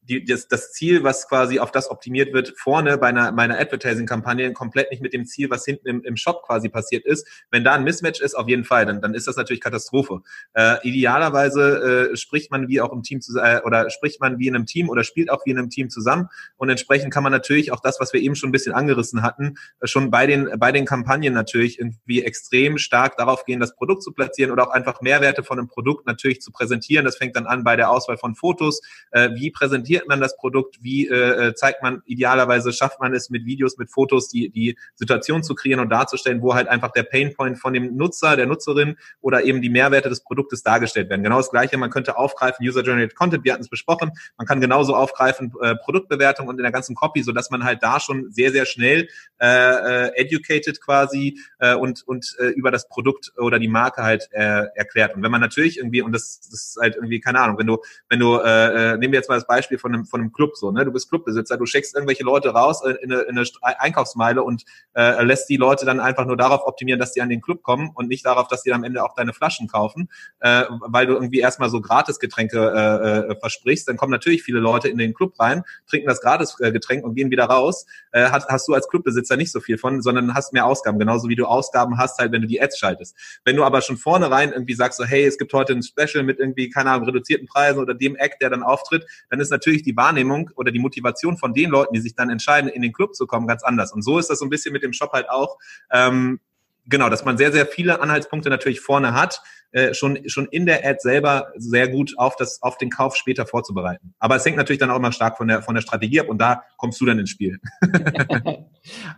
[0.09, 4.53] die, das, das Ziel, was quasi auf das optimiert wird, vorne bei einer, meiner Advertising-Kampagne
[4.53, 7.27] komplett nicht mit dem Ziel, was hinten im, im Shop quasi passiert ist.
[7.51, 10.21] Wenn da ein Mismatch ist, auf jeden Fall, dann, dann ist das natürlich Katastrophe.
[10.53, 14.47] Äh, idealerweise äh, spricht man wie auch im Team zu, äh, oder spricht man wie
[14.47, 17.33] in einem Team oder spielt auch wie in einem Team zusammen und entsprechend kann man
[17.33, 20.51] natürlich auch das, was wir eben schon ein bisschen angerissen hatten, äh, schon bei den,
[20.59, 24.73] bei den Kampagnen natürlich irgendwie extrem stark darauf gehen, das Produkt zu platzieren oder auch
[24.73, 27.05] einfach Mehrwerte von einem Produkt natürlich zu präsentieren.
[27.05, 28.81] Das fängt dann an bei der Auswahl von Fotos.
[29.11, 33.31] Äh, wie präsentiert präsentiert man das Produkt, wie äh, zeigt man, idealerweise schafft man es
[33.31, 37.05] mit Videos, mit Fotos, die, die Situation zu kreieren und darzustellen, wo halt einfach der
[37.05, 41.23] Painpoint von dem Nutzer, der Nutzerin oder eben die Mehrwerte des Produktes dargestellt werden.
[41.23, 44.95] Genau das Gleiche, man könnte aufgreifen, User-Generated Content, wir hatten es besprochen, man kann genauso
[44.95, 48.51] aufgreifen, äh, Produktbewertung und in der ganzen Copy, so dass man halt da schon sehr,
[48.51, 49.09] sehr schnell
[49.41, 54.29] äh, äh, educated quasi äh, und, und äh, über das Produkt oder die Marke halt
[54.33, 55.15] äh, erklärt.
[55.15, 57.79] Und wenn man natürlich irgendwie, und das, das ist halt irgendwie, keine Ahnung, wenn du,
[58.09, 60.57] wenn du, äh, äh nehmen wir jetzt mal das Beispiel von einem, von einem Club
[60.57, 60.83] so, ne?
[60.87, 65.23] Du bist Clubbesitzer, du schickst irgendwelche Leute raus in eine, in eine Einkaufsmeile und äh,
[65.23, 68.09] lässt die Leute dann einfach nur darauf optimieren, dass die an den Club kommen und
[68.09, 70.09] nicht darauf, dass die am Ende auch deine Flaschen kaufen,
[70.41, 73.87] äh, weil du irgendwie erstmal so Gratisgetränke äh, äh, versprichst.
[73.87, 77.45] Dann kommen natürlich viele Leute in den Club rein, trinken das Gratisgetränk und gehen wieder
[77.45, 77.85] raus.
[78.13, 81.29] Äh, hast, hast du als Clubbesitzer nicht so viel von, sondern hast mehr Ausgaben, genauso
[81.29, 83.15] wie du Ausgaben hast, halt, wenn du die Ads schaltest.
[83.45, 86.39] Wenn du aber schon vornherein irgendwie sagst, so, hey, es gibt heute ein Special mit
[86.39, 89.97] irgendwie, keine Ahnung, reduzierten Preisen oder dem Act, der dann auftritt, dann ist natürlich die
[89.97, 93.15] Wahrnehmung Wahrnehmung oder die Motivation von den Leuten, die sich dann entscheiden, in den Club
[93.15, 93.93] zu kommen, ganz anders.
[93.93, 95.59] Und so ist das so ein bisschen mit dem Shop halt auch.
[95.91, 96.41] Ähm,
[96.87, 100.87] genau, dass man sehr, sehr viele Anhaltspunkte natürlich vorne hat, äh, schon, schon in der
[100.87, 104.15] Ad selber sehr gut auf, das, auf den Kauf später vorzubereiten.
[104.19, 106.39] Aber es hängt natürlich dann auch immer stark von der, von der Strategie ab und
[106.39, 107.59] da kommst du dann ins Spiel.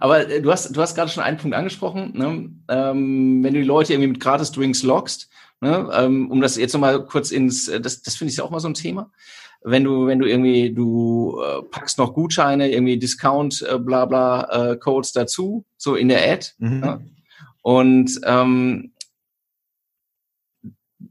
[0.00, 2.50] Aber äh, du hast, du hast gerade schon einen Punkt angesprochen, ne?
[2.68, 5.28] ähm, wenn du die Leute irgendwie mit Gratis-Drinks lockst,
[5.60, 5.90] ne?
[5.92, 8.60] ähm, um das jetzt nochmal kurz ins, äh, das, das finde ich ja auch mal
[8.60, 9.10] so ein Thema
[9.68, 14.70] wenn du, wenn du irgendwie, du äh, packst noch Gutscheine, irgendwie Discount, äh, bla bla
[14.72, 16.52] äh, Codes dazu, so in der Ad.
[16.58, 16.84] Mhm.
[16.84, 17.00] Ja?
[17.62, 18.92] Und ähm,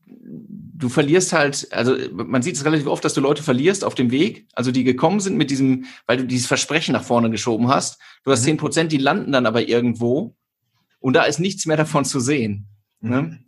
[0.07, 4.09] du verlierst halt, also man sieht es relativ oft, dass du Leute verlierst auf dem
[4.09, 7.99] Weg, also die gekommen sind mit diesem, weil du dieses Versprechen nach vorne geschoben hast.
[8.23, 8.45] Du hast mhm.
[8.45, 8.59] zehn mhm.
[8.59, 10.37] Prozent, die landen dann aber irgendwo
[10.99, 12.69] und da ist nichts mehr davon zu sehen.
[13.01, 13.21] Ne?
[13.21, 13.27] Mhm.
[13.29, 13.44] Ne?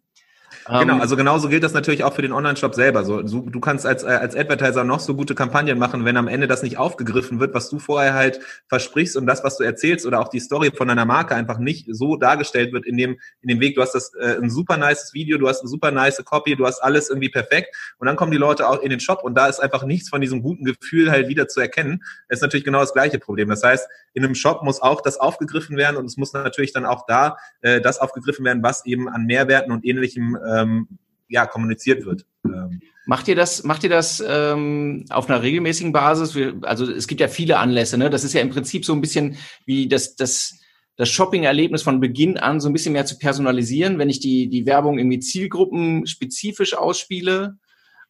[0.68, 3.06] Genau, ähm, also genauso gilt das natürlich auch für den Online-Shop selber.
[3.06, 6.48] So, du kannst als, äh, als Advertiser noch so gute Kampagnen machen, wenn am Ende
[6.48, 10.20] das nicht aufgegriffen wird, was du vorher halt versprichst und das, was du erzählst oder
[10.20, 13.60] auch die Story von deiner Marke einfach nicht so dargestellt wird in dem, in dem
[13.60, 13.76] Weg.
[13.76, 16.66] Du hast das äh, ein super nices Video, du hast eine super nice Copy, du
[16.66, 19.48] hast alles irgendwie perfekt und dann kommen die Leute auch in den Shop und da
[19.48, 22.04] ist einfach nichts von diesem guten Gefühl halt wieder zu erkennen.
[22.28, 23.50] Das ist natürlich genau das gleiche Problem.
[23.50, 26.86] Das heißt, in einem Shop muss auch das aufgegriffen werden und es muss natürlich dann
[26.86, 30.88] auch da äh, das aufgegriffen werden, was eben an Mehrwerten und ähnlichem ähm,
[31.28, 32.26] ja, kommuniziert wird.
[32.46, 32.82] Ähm.
[33.06, 36.38] Macht ihr das, macht ihr das ähm, auf einer regelmäßigen Basis?
[36.64, 38.10] Also es gibt ja viele Anlässe, ne?
[38.10, 40.60] Das ist ja im Prinzip so ein bisschen wie das, das,
[40.98, 44.66] das Shopping-Erlebnis von Beginn an so ein bisschen mehr zu personalisieren, wenn ich die, die
[44.66, 47.58] Werbung irgendwie zielgruppenspezifisch ausspiele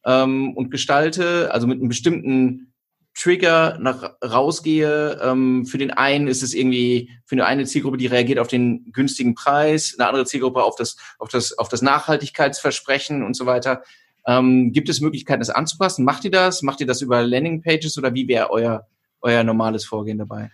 [0.03, 2.73] ähm, und gestalte, also mit einem bestimmten
[3.17, 5.19] Trigger nach rausgehe.
[5.23, 8.91] Ähm, für den einen ist es irgendwie für eine, eine Zielgruppe, die reagiert auf den
[8.91, 13.82] günstigen Preis, eine andere Zielgruppe auf das auf das auf das Nachhaltigkeitsversprechen und so weiter.
[14.27, 16.06] Ähm, gibt es Möglichkeiten, das anzupassen?
[16.06, 16.62] Macht ihr das?
[16.62, 18.88] Macht ihr das über Landingpages oder wie wäre euer
[19.21, 20.51] euer normales Vorgehen dabei?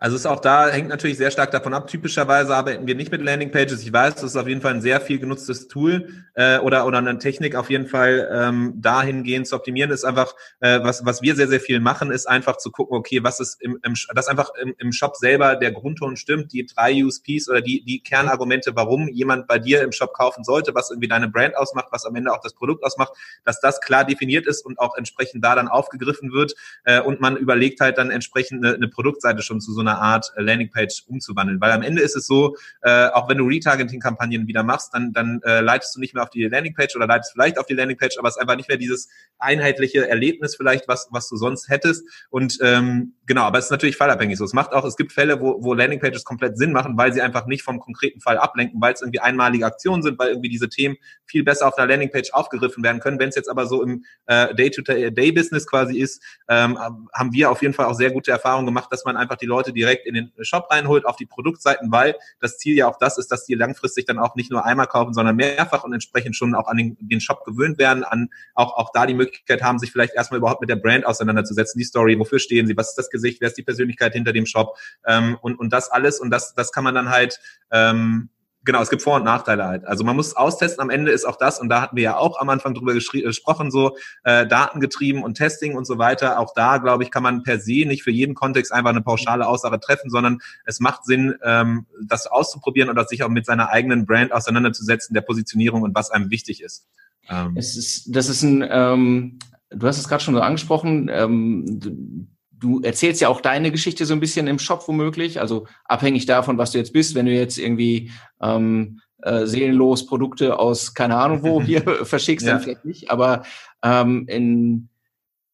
[0.00, 1.88] Also ist auch da, hängt natürlich sehr stark davon ab.
[1.88, 3.82] Typischerweise arbeiten wir nicht mit Landingpages.
[3.82, 6.98] Ich weiß, das ist auf jeden Fall ein sehr viel genutztes Tool äh, oder, oder
[6.98, 9.90] eine Technik auf jeden Fall ähm, dahingehend zu optimieren.
[9.90, 13.24] Ist einfach, äh, was, was wir sehr, sehr viel machen, ist einfach zu gucken, okay,
[13.24, 17.04] was ist im, im dass einfach im, im Shop selber der Grundton stimmt, die drei
[17.04, 21.08] USPs oder die, die Kernargumente, warum jemand bei dir im Shop kaufen sollte, was irgendwie
[21.08, 24.64] deine Brand ausmacht, was am Ende auch das Produkt ausmacht, dass das klar definiert ist
[24.64, 28.76] und auch entsprechend da dann aufgegriffen wird äh, und man überlegt halt dann entsprechend eine,
[28.76, 31.60] eine Produktseite schon zu so einer Art äh, Landingpage umzuwandeln.
[31.60, 35.40] Weil am Ende ist es so, äh, auch wenn du Retargeting-Kampagnen wieder machst, dann, dann
[35.44, 38.28] äh, leitest du nicht mehr auf die Landingpage oder leitest vielleicht auf die Landingpage, aber
[38.28, 42.04] es ist einfach nicht mehr dieses einheitliche Erlebnis vielleicht, was, was du sonst hättest.
[42.30, 44.44] Und ähm, Genau, aber es ist natürlich fallabhängig so.
[44.46, 47.44] Es macht auch, es gibt Fälle, wo, wo Landingpages komplett Sinn machen, weil sie einfach
[47.44, 50.96] nicht vom konkreten Fall ablenken, weil es irgendwie einmalige Aktionen sind, weil irgendwie diese Themen
[51.26, 53.18] viel besser auf einer Landingpage aufgegriffen werden können.
[53.18, 57.74] Wenn es jetzt aber so im äh, Day-to-Day-Business quasi ist, ähm, haben wir auf jeden
[57.74, 60.68] Fall auch sehr gute Erfahrungen gemacht, dass man einfach die Leute direkt in den Shop
[60.70, 64.18] reinholt, auf die Produktseiten, weil das Ziel ja auch das ist, dass die langfristig dann
[64.18, 67.44] auch nicht nur einmal kaufen, sondern mehrfach und entsprechend schon auch an den, den Shop
[67.44, 70.76] gewöhnt werden, an auch, auch da die Möglichkeit haben, sich vielleicht erstmal überhaupt mit der
[70.76, 74.12] Brand auseinanderzusetzen, die Story, wofür stehen sie, was ist das Gesicht, wer ist die Persönlichkeit
[74.12, 77.40] hinter dem Shop ähm, und, und das alles und das, das kann man dann halt
[77.70, 78.30] ähm,
[78.68, 79.86] genau, es gibt Vor- und Nachteile halt.
[79.86, 80.82] Also man muss austesten.
[80.82, 83.22] Am Ende ist auch das, und da hatten wir ja auch am Anfang drüber äh,
[83.22, 86.38] gesprochen, so äh, datengetrieben und Testing und so weiter.
[86.38, 89.46] Auch da, glaube ich, kann man per se nicht für jeden Kontext einfach eine pauschale
[89.46, 94.04] Aussage treffen, sondern es macht Sinn, ähm, das auszuprobieren oder sich auch mit seiner eigenen
[94.04, 96.86] Brand auseinanderzusetzen, der Positionierung und was einem wichtig ist.
[97.30, 97.54] Ähm.
[97.56, 99.38] Es ist das ist ein, ähm,
[99.70, 102.28] du hast es gerade schon so angesprochen, ähm,
[102.58, 106.58] du erzählst ja auch deine Geschichte so ein bisschen im Shop womöglich, also abhängig davon,
[106.58, 111.42] was du jetzt bist, wenn du jetzt irgendwie ähm, äh, seelenlos Produkte aus keine Ahnung
[111.42, 112.54] wo hier verschickst, ja.
[112.54, 113.42] dann vielleicht nicht, aber
[113.82, 114.88] ähm, in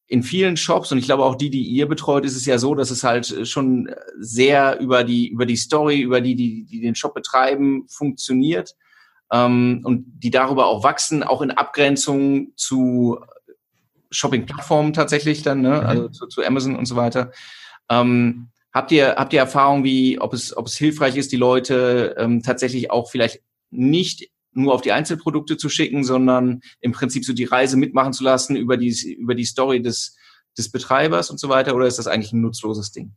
[0.07, 2.75] in vielen Shops und ich glaube auch die, die ihr betreut, ist es ja so,
[2.75, 6.95] dass es halt schon sehr über die über die Story, über die die, die den
[6.95, 8.75] Shop betreiben, funktioniert.
[9.33, 13.19] Ähm, und die darüber auch wachsen, auch in Abgrenzung zu
[14.15, 15.81] Shopping-Plattformen tatsächlich dann, ne?
[15.81, 15.87] Mhm.
[15.87, 17.33] also zu, zu, Amazon und so weiter.
[17.91, 22.15] Ähm, habt ihr habt ihr Erfahrung, wie ob es ob es hilfreich ist, die Leute
[22.19, 27.33] ähm, tatsächlich auch vielleicht nicht nur auf die Einzelprodukte zu schicken, sondern im Prinzip so
[27.33, 30.17] die Reise mitmachen zu lassen über die über die Story des
[30.57, 33.13] des Betreibers und so weiter, oder ist das eigentlich ein nutzloses Ding?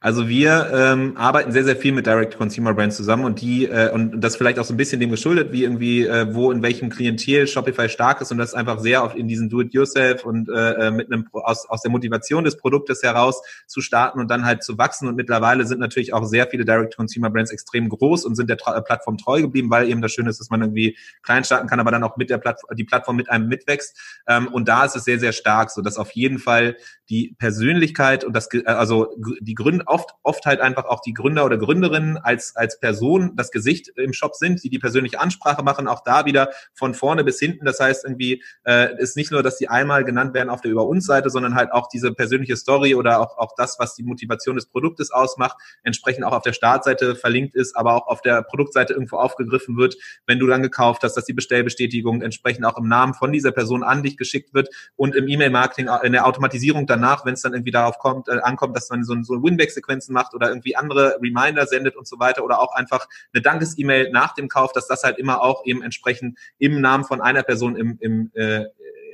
[0.00, 4.36] Also wir ähm, arbeiten sehr, sehr viel mit Direct-Consumer-Brands zusammen und die, äh, und das
[4.36, 7.88] vielleicht auch so ein bisschen dem geschuldet, wie irgendwie, äh, wo in welchem Klientel Shopify
[7.88, 11.26] stark ist und das einfach sehr oft in diesen Do-it-yourself und äh, äh, mit einem
[11.32, 15.08] aus, aus der Motivation des Produktes heraus zu starten und dann halt zu wachsen.
[15.08, 19.16] Und mittlerweile sind natürlich auch sehr viele Direct-Consumer-Brands extrem groß und sind der Tra Plattform
[19.16, 22.04] treu geblieben, weil eben das Schöne ist, dass man irgendwie klein starten kann, aber dann
[22.04, 23.96] auch mit der Plattform, die Plattform mit einem mitwächst.
[24.28, 26.76] Ähm, und da ist es sehr, sehr stark, so dass auf jeden Fall
[27.08, 31.56] die Persönlichkeit und das, also die Gründe, oft, oft halt einfach auch die Gründer oder
[31.56, 36.02] Gründerinnen als, als Person das Gesicht im Shop sind, die die persönliche Ansprache machen, auch
[36.04, 37.64] da wieder von vorne bis hinten.
[37.64, 40.86] Das heißt irgendwie, äh, ist nicht nur, dass die einmal genannt werden auf der Über
[40.86, 44.56] uns Seite, sondern halt auch diese persönliche Story oder auch, auch das, was die Motivation
[44.56, 48.92] des Produktes ausmacht, entsprechend auch auf der Startseite verlinkt ist, aber auch auf der Produktseite
[48.92, 49.96] irgendwo aufgegriffen wird,
[50.26, 53.82] wenn du dann gekauft hast, dass die Bestellbestätigung entsprechend auch im Namen von dieser Person
[53.82, 57.70] an dich geschickt wird und im E-Mail-Marketing, in der Automatisierung danach, wenn es dann irgendwie
[57.70, 61.66] darauf kommt, äh, ankommt, dass man so, so ein Winback-Sequenzen macht oder irgendwie andere Reminder
[61.66, 65.18] sendet und so weiter oder auch einfach eine Dankes-E-Mail nach dem Kauf, dass das halt
[65.18, 68.64] immer auch eben entsprechend im Namen von einer Person im, im äh,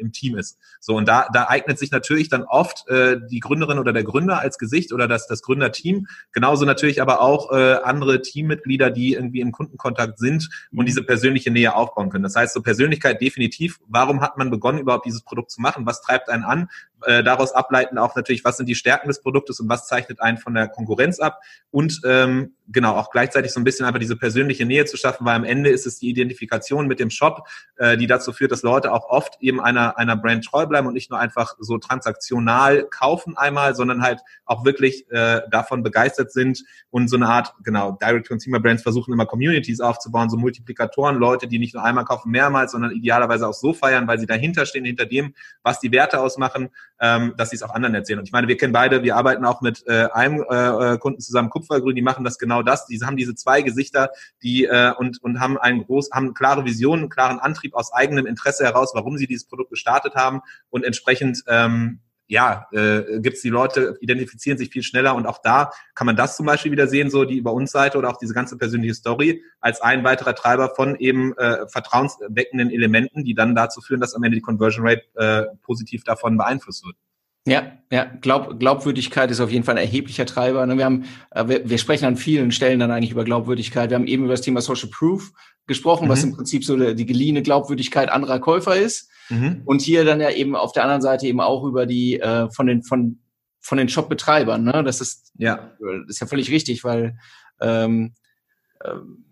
[0.01, 0.59] im Team ist.
[0.81, 4.41] So, und da, da eignet sich natürlich dann oft äh, die Gründerin oder der Gründer
[4.41, 6.07] als Gesicht oder das, das Gründerteam.
[6.33, 11.51] Genauso natürlich aber auch äh, andere Teammitglieder, die irgendwie im Kundenkontakt sind und diese persönliche
[11.51, 12.25] Nähe aufbauen können.
[12.25, 13.79] Das heißt, so Persönlichkeit definitiv.
[13.87, 15.87] Warum hat man begonnen, überhaupt dieses Produkt zu machen?
[15.87, 16.69] Was treibt einen an?
[17.05, 20.39] Äh, daraus ableiten auch natürlich, was sind die Stärken des Produktes und was zeichnet einen
[20.39, 21.41] von der Konkurrenz ab.
[21.71, 25.37] Und ähm, genau auch gleichzeitig so ein bisschen einfach diese persönliche Nähe zu schaffen, weil
[25.37, 28.93] am Ende ist es die Identifikation mit dem Shop, äh, die dazu führt, dass Leute
[28.93, 33.37] auch oft eben einer einer Brand treu bleiben und nicht nur einfach so transaktional kaufen
[33.37, 38.29] einmal, sondern halt auch wirklich äh, davon begeistert sind und so eine Art genau Direct
[38.29, 42.73] Consumer Brands versuchen immer Communities aufzubauen, so Multiplikatoren, Leute, die nicht nur einmal kaufen mehrmals,
[42.73, 46.71] sondern idealerweise auch so feiern, weil sie dahinter stehen hinter dem, was die Werte ausmachen
[47.01, 48.19] ähm, dass sie es auch anderen erzählen.
[48.19, 51.51] Und ich meine, wir kennen beide, wir arbeiten auch mit äh, einem äh, Kunden zusammen,
[51.51, 52.87] Kupfergrün, die machen das genau das.
[52.87, 54.11] Die haben diese zwei Gesichter,
[54.43, 58.27] die äh, und und haben einen groß, haben klare Vision, einen klaren Antrieb aus eigenem
[58.27, 63.43] Interesse heraus, warum sie dieses Produkt gestartet haben und entsprechend ähm, ja, äh, gibt es
[63.43, 66.87] die Leute, identifizieren sich viel schneller und auch da kann man das zum Beispiel wieder
[66.87, 70.37] sehen, so die über uns Seite oder auch diese ganze persönliche Story als ein weiterer
[70.37, 74.87] Treiber von eben äh, vertrauensweckenden Elementen, die dann dazu führen, dass am Ende die Conversion
[74.87, 76.95] Rate äh, positiv davon beeinflusst wird.
[77.47, 80.65] Ja, ja, Glaub, Glaubwürdigkeit ist auf jeden Fall ein erheblicher Treiber.
[80.67, 80.77] Ne?
[80.77, 83.91] Wir haben, äh, wir, wir sprechen an vielen Stellen dann eigentlich über Glaubwürdigkeit.
[83.91, 85.33] Wir haben eben über das Thema Social Proof
[85.67, 86.11] gesprochen, mhm.
[86.11, 89.11] was im Prinzip so die geliehene Glaubwürdigkeit anderer Käufer ist.
[89.31, 89.63] Mhm.
[89.65, 92.67] Und hier dann ja eben auf der anderen Seite eben auch über die äh, von
[92.67, 93.19] den von
[93.61, 94.65] von den Shop-Betreibern.
[94.65, 94.83] Ne?
[94.85, 97.19] Das ist ja das ist ja völlig richtig, weil
[97.61, 98.15] ähm,
[98.85, 99.25] ähm,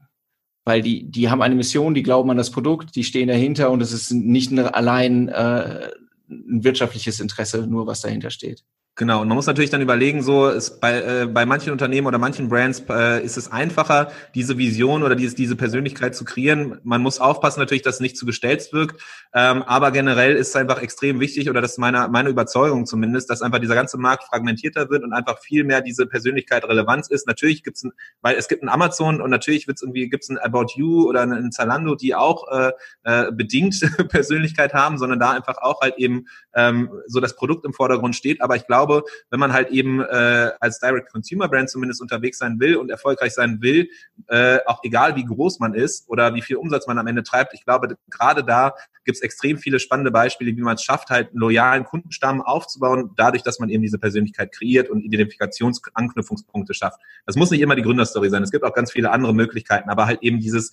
[0.65, 3.81] weil die die haben eine Mission, die glauben an das Produkt, die stehen dahinter und
[3.81, 5.91] es ist nicht eine, allein äh,
[6.29, 8.65] ein wirtschaftliches Interesse, nur was dahinter steht.
[8.99, 12.19] Genau, und man muss natürlich dann überlegen, so ist bei, äh, bei manchen Unternehmen oder
[12.19, 16.81] manchen Brands äh, ist es einfacher, diese Vision oder diese, diese Persönlichkeit zu kreieren.
[16.83, 19.01] Man muss aufpassen natürlich, dass es nicht zu gestellt wirkt,
[19.33, 23.31] ähm, aber generell ist es einfach extrem wichtig, oder das ist meine, meine Überzeugung zumindest,
[23.31, 27.29] dass einfach dieser ganze Markt fragmentierter wird und einfach viel mehr diese Persönlichkeit Relevanz ist.
[27.29, 30.73] Natürlich gibt's ein, weil es gibt ein Amazon und natürlich wird's irgendwie gibt's ein About
[30.75, 32.73] You oder ein Zalando, die auch äh,
[33.05, 33.77] äh, bedingt
[34.09, 38.43] Persönlichkeit haben, sondern da einfach auch halt eben ähm, so das Produkt im Vordergrund steht.
[38.43, 42.77] Aber ich glaube, glaube, wenn man halt eben äh, als Direct-Consumer-Brand zumindest unterwegs sein will
[42.77, 43.89] und erfolgreich sein will,
[44.29, 47.55] äh, auch egal wie groß man ist oder wie viel Umsatz man am Ende treibt,
[47.55, 48.75] ich glaube, gerade da
[49.05, 53.11] gibt es extrem viele spannende Beispiele, wie man es schafft, halt einen loyalen Kundenstamm aufzubauen,
[53.17, 57.01] dadurch, dass man eben diese Persönlichkeit kreiert und Identifikationsanknüpfungspunkte schafft.
[57.27, 58.43] Das muss nicht immer die Gründerstory sein.
[58.43, 60.73] Es gibt auch ganz viele andere Möglichkeiten, aber halt eben dieses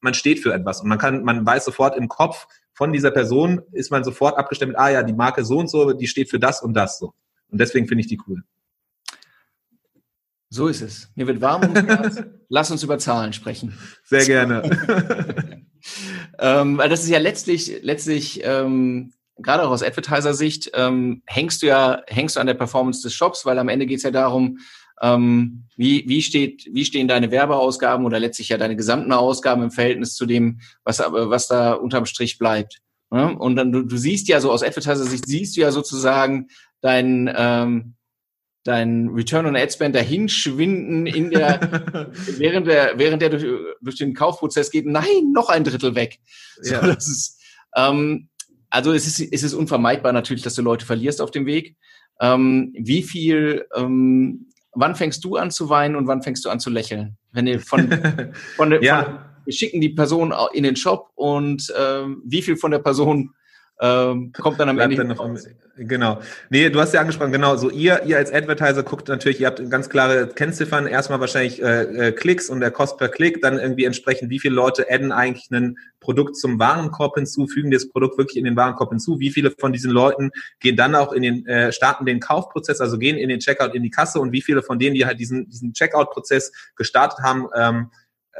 [0.00, 3.62] man steht für etwas und man kann, man weiß sofort im Kopf, von dieser Person
[3.72, 6.62] ist man sofort abgestimmt, ah ja, die Marke so und so, die steht für das
[6.62, 7.12] und das so.
[7.50, 8.42] Und deswegen finde ich die cool.
[10.50, 11.10] So ist es.
[11.14, 12.22] Mir wird warm ums Herz.
[12.48, 13.78] Lass uns über Zahlen sprechen.
[14.04, 14.62] Sehr gerne.
[16.38, 21.66] ähm, weil das ist ja letztlich, letztlich ähm, gerade auch aus Advertiser-Sicht, ähm, hängst du
[21.66, 24.58] ja hängst du an der Performance des Shops, weil am Ende geht es ja darum,
[25.00, 29.70] ähm, wie, wie, steht, wie stehen deine Werbeausgaben oder letztlich ja deine gesamten Ausgaben im
[29.70, 32.80] Verhältnis zu dem, was, was da unterm Strich bleibt.
[33.10, 33.38] Ne?
[33.38, 36.48] Und dann du, du siehst ja so aus Advertiser-Sicht, siehst du ja sozusagen
[36.80, 37.94] dein, ähm,
[38.64, 43.44] dein Return on Ad Spend dahin schwinden in der, während der, während der durch,
[43.80, 46.18] durch den Kaufprozess geht, nein, noch ein Drittel weg.
[46.60, 46.86] So, ja.
[46.86, 47.40] das ist,
[47.76, 48.28] ähm,
[48.70, 51.76] also es ist, es ist unvermeidbar natürlich, dass du Leute verlierst auf dem Weg.
[52.20, 56.60] Ähm, wie viel, ähm, wann fängst du an zu weinen und wann fängst du an
[56.60, 57.16] zu lächeln?
[57.32, 57.90] Wenn ihr von,
[58.56, 59.04] von, von, ja.
[59.04, 63.30] von wir schicken die Person in den Shop und ähm, wie viel von der Person
[63.80, 65.18] ähm, kommt dann am Ende dann noch
[65.78, 66.20] Genau.
[66.50, 69.70] Nee, du hast ja angesprochen, genau, so ihr, ihr als Advertiser guckt natürlich, ihr habt
[69.70, 73.84] ganz klare Kennziffern, erstmal wahrscheinlich äh, äh, Klicks und der Kost per Klick, dann irgendwie
[73.84, 78.36] entsprechend, wie viele Leute adden eigentlich ein Produkt zum Warenkorb hinzu, fügen das Produkt wirklich
[78.36, 81.70] in den Warenkorb hinzu, wie viele von diesen Leuten gehen dann auch in den, äh,
[81.70, 84.80] starten den Kaufprozess, also gehen in den Checkout in die Kasse und wie viele von
[84.80, 87.90] denen, die halt diesen, diesen Checkout-Prozess gestartet haben, ähm,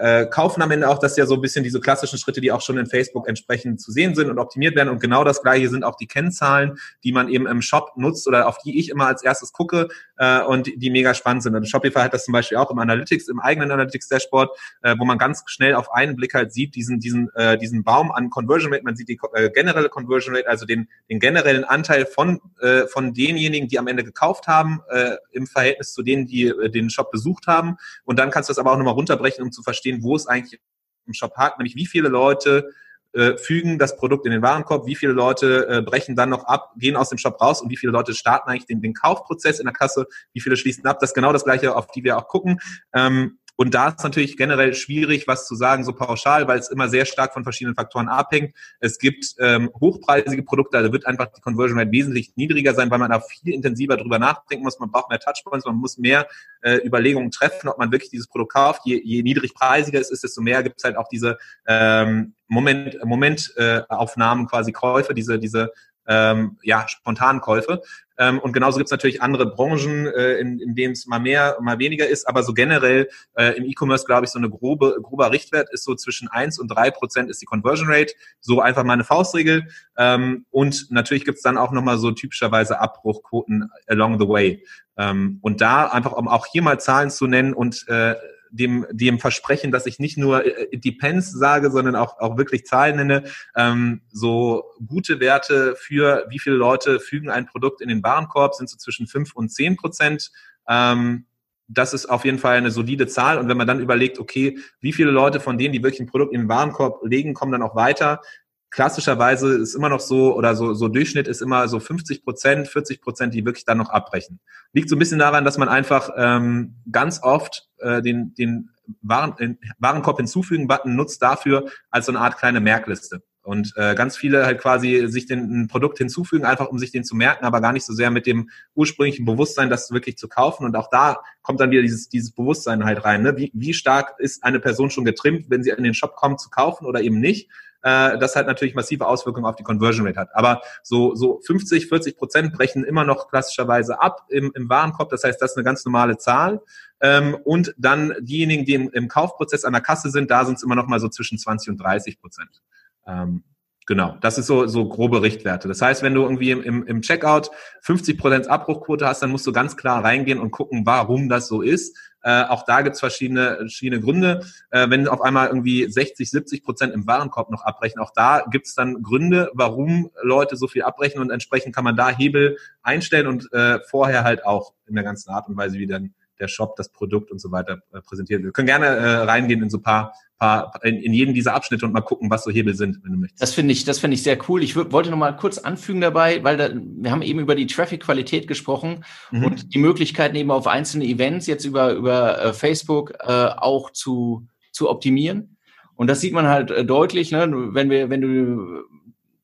[0.00, 2.60] äh, kaufen am Ende auch, das ja so ein bisschen diese klassischen Schritte, die auch
[2.60, 4.88] schon in Facebook entsprechend zu sehen sind und optimiert werden.
[4.88, 8.48] Und genau das gleiche sind auch die Kennzahlen, die man eben im Shop nutzt oder
[8.48, 11.54] auf die ich immer als erstes gucke äh, und die mega spannend sind.
[11.54, 14.50] Und Shopify hat das zum Beispiel auch im Analytics, im eigenen Analytics-Dashboard,
[14.82, 18.10] äh, wo man ganz schnell auf einen Blick halt sieht, diesen, diesen, äh, diesen Baum
[18.10, 22.06] an Conversion Rate, man sieht die äh, generelle Conversion Rate, also den, den generellen Anteil
[22.06, 26.46] von, äh, von denjenigen, die am Ende gekauft haben, äh, im Verhältnis zu denen, die
[26.46, 27.76] äh, den Shop besucht haben.
[28.04, 30.26] Und dann kannst du das aber auch nochmal runterbrechen, um zu verstehen, verstehen, wo es
[30.26, 30.60] eigentlich
[31.06, 32.70] im Shop hakt, nämlich wie viele Leute
[33.14, 36.72] äh, fügen das Produkt in den Warenkorb, wie viele Leute äh, brechen dann noch ab,
[36.76, 39.64] gehen aus dem Shop raus und wie viele Leute starten eigentlich den, den Kaufprozess in
[39.64, 40.98] der Kasse, wie viele schließen ab.
[41.00, 42.60] Das ist genau das Gleiche, auf die wir auch gucken.
[42.92, 46.88] Ähm, und da ist natürlich generell schwierig, was zu sagen, so pauschal, weil es immer
[46.88, 48.54] sehr stark von verschiedenen Faktoren abhängt.
[48.78, 53.00] Es gibt ähm, hochpreisige Produkte, da wird einfach die Conversion Rate wesentlich niedriger sein, weil
[53.00, 54.78] man da viel intensiver drüber nachdenken muss.
[54.78, 56.28] Man braucht mehr Touchpoints, man muss mehr
[56.62, 58.82] äh, Überlegungen treffen, ob man wirklich dieses Produkt kauft.
[58.84, 64.44] Je, je niedrigpreisiger es ist, desto mehr gibt es halt auch diese ähm, Moment, Momentaufnahmen,
[64.44, 65.72] äh, quasi Käufe, diese, diese
[66.08, 67.82] ähm, ja, spontanen Käufe.
[68.18, 71.56] Ähm, und genauso gibt es natürlich andere Branchen, äh, in, in denen es mal mehr,
[71.60, 72.26] mal weniger ist.
[72.26, 75.94] Aber so generell äh, im E-Commerce, glaube ich, so eine grobe, grober Richtwert ist so
[75.94, 78.14] zwischen eins und drei Prozent ist die Conversion Rate.
[78.40, 79.68] So einfach mal eine Faustregel.
[79.96, 84.64] Ähm, und natürlich gibt es dann auch nochmal so typischerweise Abbruchquoten along the way.
[84.96, 88.16] Ähm, und da einfach, um auch hier mal Zahlen zu nennen und äh,
[88.50, 92.96] dem, dem Versprechen, dass ich nicht nur äh, Depends sage, sondern auch, auch wirklich Zahlen
[92.96, 93.24] nenne,
[93.56, 98.68] ähm, so gute Werte für wie viele Leute fügen ein Produkt in den Warenkorb, sind
[98.68, 100.30] so zwischen fünf und zehn Prozent.
[100.68, 101.26] Ähm,
[101.68, 103.38] das ist auf jeden Fall eine solide Zahl.
[103.38, 106.32] Und wenn man dann überlegt, okay, wie viele Leute von denen, die wirklich ein Produkt
[106.32, 108.22] in den Warenkorb legen, kommen dann auch weiter,
[108.70, 113.00] klassischerweise ist immer noch so, oder so, so Durchschnitt ist immer so 50 Prozent, 40
[113.00, 114.40] Prozent, die wirklich dann noch abbrechen.
[114.72, 118.70] Liegt so ein bisschen daran, dass man einfach ähm, ganz oft äh, den, den
[119.02, 123.22] Waren, Warenkorb hinzufügen-Button nutzt dafür als so eine Art kleine Merkliste.
[123.48, 127.02] Und äh, ganz viele halt quasi sich den ein Produkt hinzufügen, einfach um sich den
[127.02, 130.66] zu merken, aber gar nicht so sehr mit dem ursprünglichen Bewusstsein, das wirklich zu kaufen.
[130.66, 133.22] Und auch da kommt dann wieder dieses, dieses Bewusstsein halt rein.
[133.22, 133.38] Ne?
[133.38, 136.50] Wie, wie stark ist eine Person schon getrimmt, wenn sie in den Shop kommt, zu
[136.50, 137.48] kaufen oder eben nicht?
[137.82, 140.30] Äh, das halt natürlich massive Auswirkungen auf die Conversion Rate hat.
[140.34, 145.10] Aber so, so 50, 40 Prozent brechen immer noch klassischerweise ab im, im Warenkorb.
[145.10, 146.60] Das heißt, das ist eine ganz normale Zahl.
[147.00, 150.62] Ähm, und dann diejenigen, die im, im Kaufprozess an der Kasse sind, da sind es
[150.62, 152.62] immer noch mal so zwischen 20 und 30 Prozent.
[153.06, 153.44] Ähm,
[153.88, 155.66] Genau, das ist so, so grobe Richtwerte.
[155.66, 159.52] Das heißt, wenn du irgendwie im, im Checkout 50 Prozent Abbruchquote hast, dann musst du
[159.52, 161.96] ganz klar reingehen und gucken, warum das so ist.
[162.22, 164.44] Äh, auch da gibt's verschiedene, verschiedene Gründe.
[164.70, 168.74] Äh, wenn auf einmal irgendwie 60, 70 Prozent im Warenkorb noch abbrechen, auch da gibt's
[168.74, 173.50] dann Gründe, warum Leute so viel abbrechen und entsprechend kann man da Hebel einstellen und
[173.54, 176.90] äh, vorher halt auch in der ganzen Art und Weise, wie dann der Shop das
[176.90, 178.42] Produkt und so weiter äh, präsentiert.
[178.42, 181.92] Wir können gerne äh, reingehen in so paar paar, in, in jedem dieser Abschnitte und
[181.92, 183.42] mal gucken, was so Hebel sind, wenn du möchtest.
[183.42, 184.62] Das finde ich, das finde ich sehr cool.
[184.62, 188.46] Ich wollte noch mal kurz anfügen dabei, weil da, wir haben eben über die Traffic-Qualität
[188.46, 189.44] gesprochen mhm.
[189.44, 194.46] und die Möglichkeiten eben auf einzelne Events jetzt über, über äh, Facebook äh, auch zu,
[194.72, 195.56] zu optimieren.
[195.96, 197.50] Und das sieht man halt äh, deutlich, ne?
[197.74, 198.84] wenn wir, wenn du,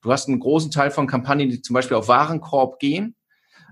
[0.02, 3.16] du hast einen großen Teil von Kampagnen, die zum Beispiel auf Warenkorb gehen,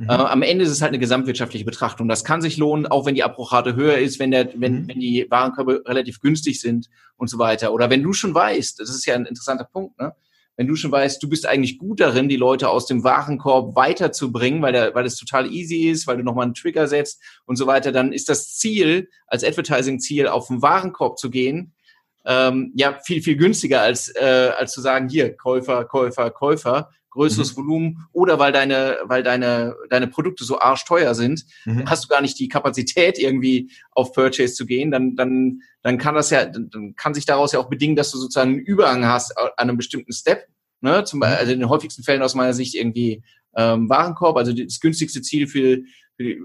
[0.03, 0.11] Mhm.
[0.11, 2.09] Äh, am Ende ist es halt eine gesamtwirtschaftliche Betrachtung.
[2.09, 4.89] Das kann sich lohnen, auch wenn die Abbruchrate höher ist, wenn, der, wenn, mhm.
[4.89, 7.73] wenn die Warenkörbe relativ günstig sind und so weiter.
[7.73, 10.13] Oder wenn du schon weißt, das ist ja ein interessanter Punkt, ne?
[10.57, 14.61] wenn du schon weißt, du bist eigentlich gut darin, die Leute aus dem Warenkorb weiterzubringen,
[14.61, 17.67] weil, der, weil es total easy ist, weil du nochmal einen Trigger setzt und so
[17.67, 21.73] weiter, dann ist das Ziel, als Advertising-Ziel auf den Warenkorb zu gehen,
[22.25, 27.53] ähm, ja viel, viel günstiger als, äh, als zu sagen, hier, Käufer, Käufer, Käufer, größeres
[27.53, 27.57] mhm.
[27.57, 31.89] Volumen oder weil deine, weil deine, deine Produkte so arschteuer sind, mhm.
[31.89, 36.15] hast du gar nicht die Kapazität irgendwie auf Purchase zu gehen, dann, dann, dann kann
[36.15, 39.37] das ja, dann kann sich daraus ja auch bedingen, dass du sozusagen einen Überhang hast
[39.39, 40.47] an einem bestimmten Step.
[40.81, 41.05] Ne?
[41.05, 41.41] Zum, Beispiel, mhm.
[41.41, 43.23] also in den häufigsten Fällen aus meiner Sicht irgendwie
[43.57, 45.81] ähm, Warenkorb, also das günstigste Ziel für,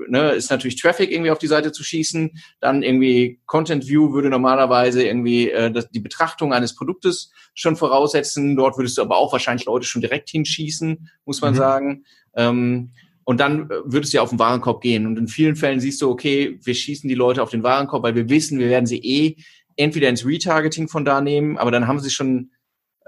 [0.08, 2.32] ne, ist natürlich Traffic irgendwie auf die Seite zu schießen.
[2.60, 8.56] Dann irgendwie Content View würde normalerweise irgendwie äh, das, die Betrachtung eines Produktes schon voraussetzen.
[8.56, 11.58] Dort würdest du aber auch wahrscheinlich Leute schon direkt hinschießen, muss man mhm.
[11.58, 12.06] sagen.
[12.36, 12.92] Ähm,
[13.24, 15.06] und dann äh, würdest du ja auf den Warenkorb gehen.
[15.06, 18.16] Und in vielen Fällen siehst du, okay, wir schießen die Leute auf den Warenkorb, weil
[18.16, 19.36] wir wissen, wir werden sie eh
[19.76, 22.52] entweder ins Retargeting von da nehmen, aber dann haben sie schon,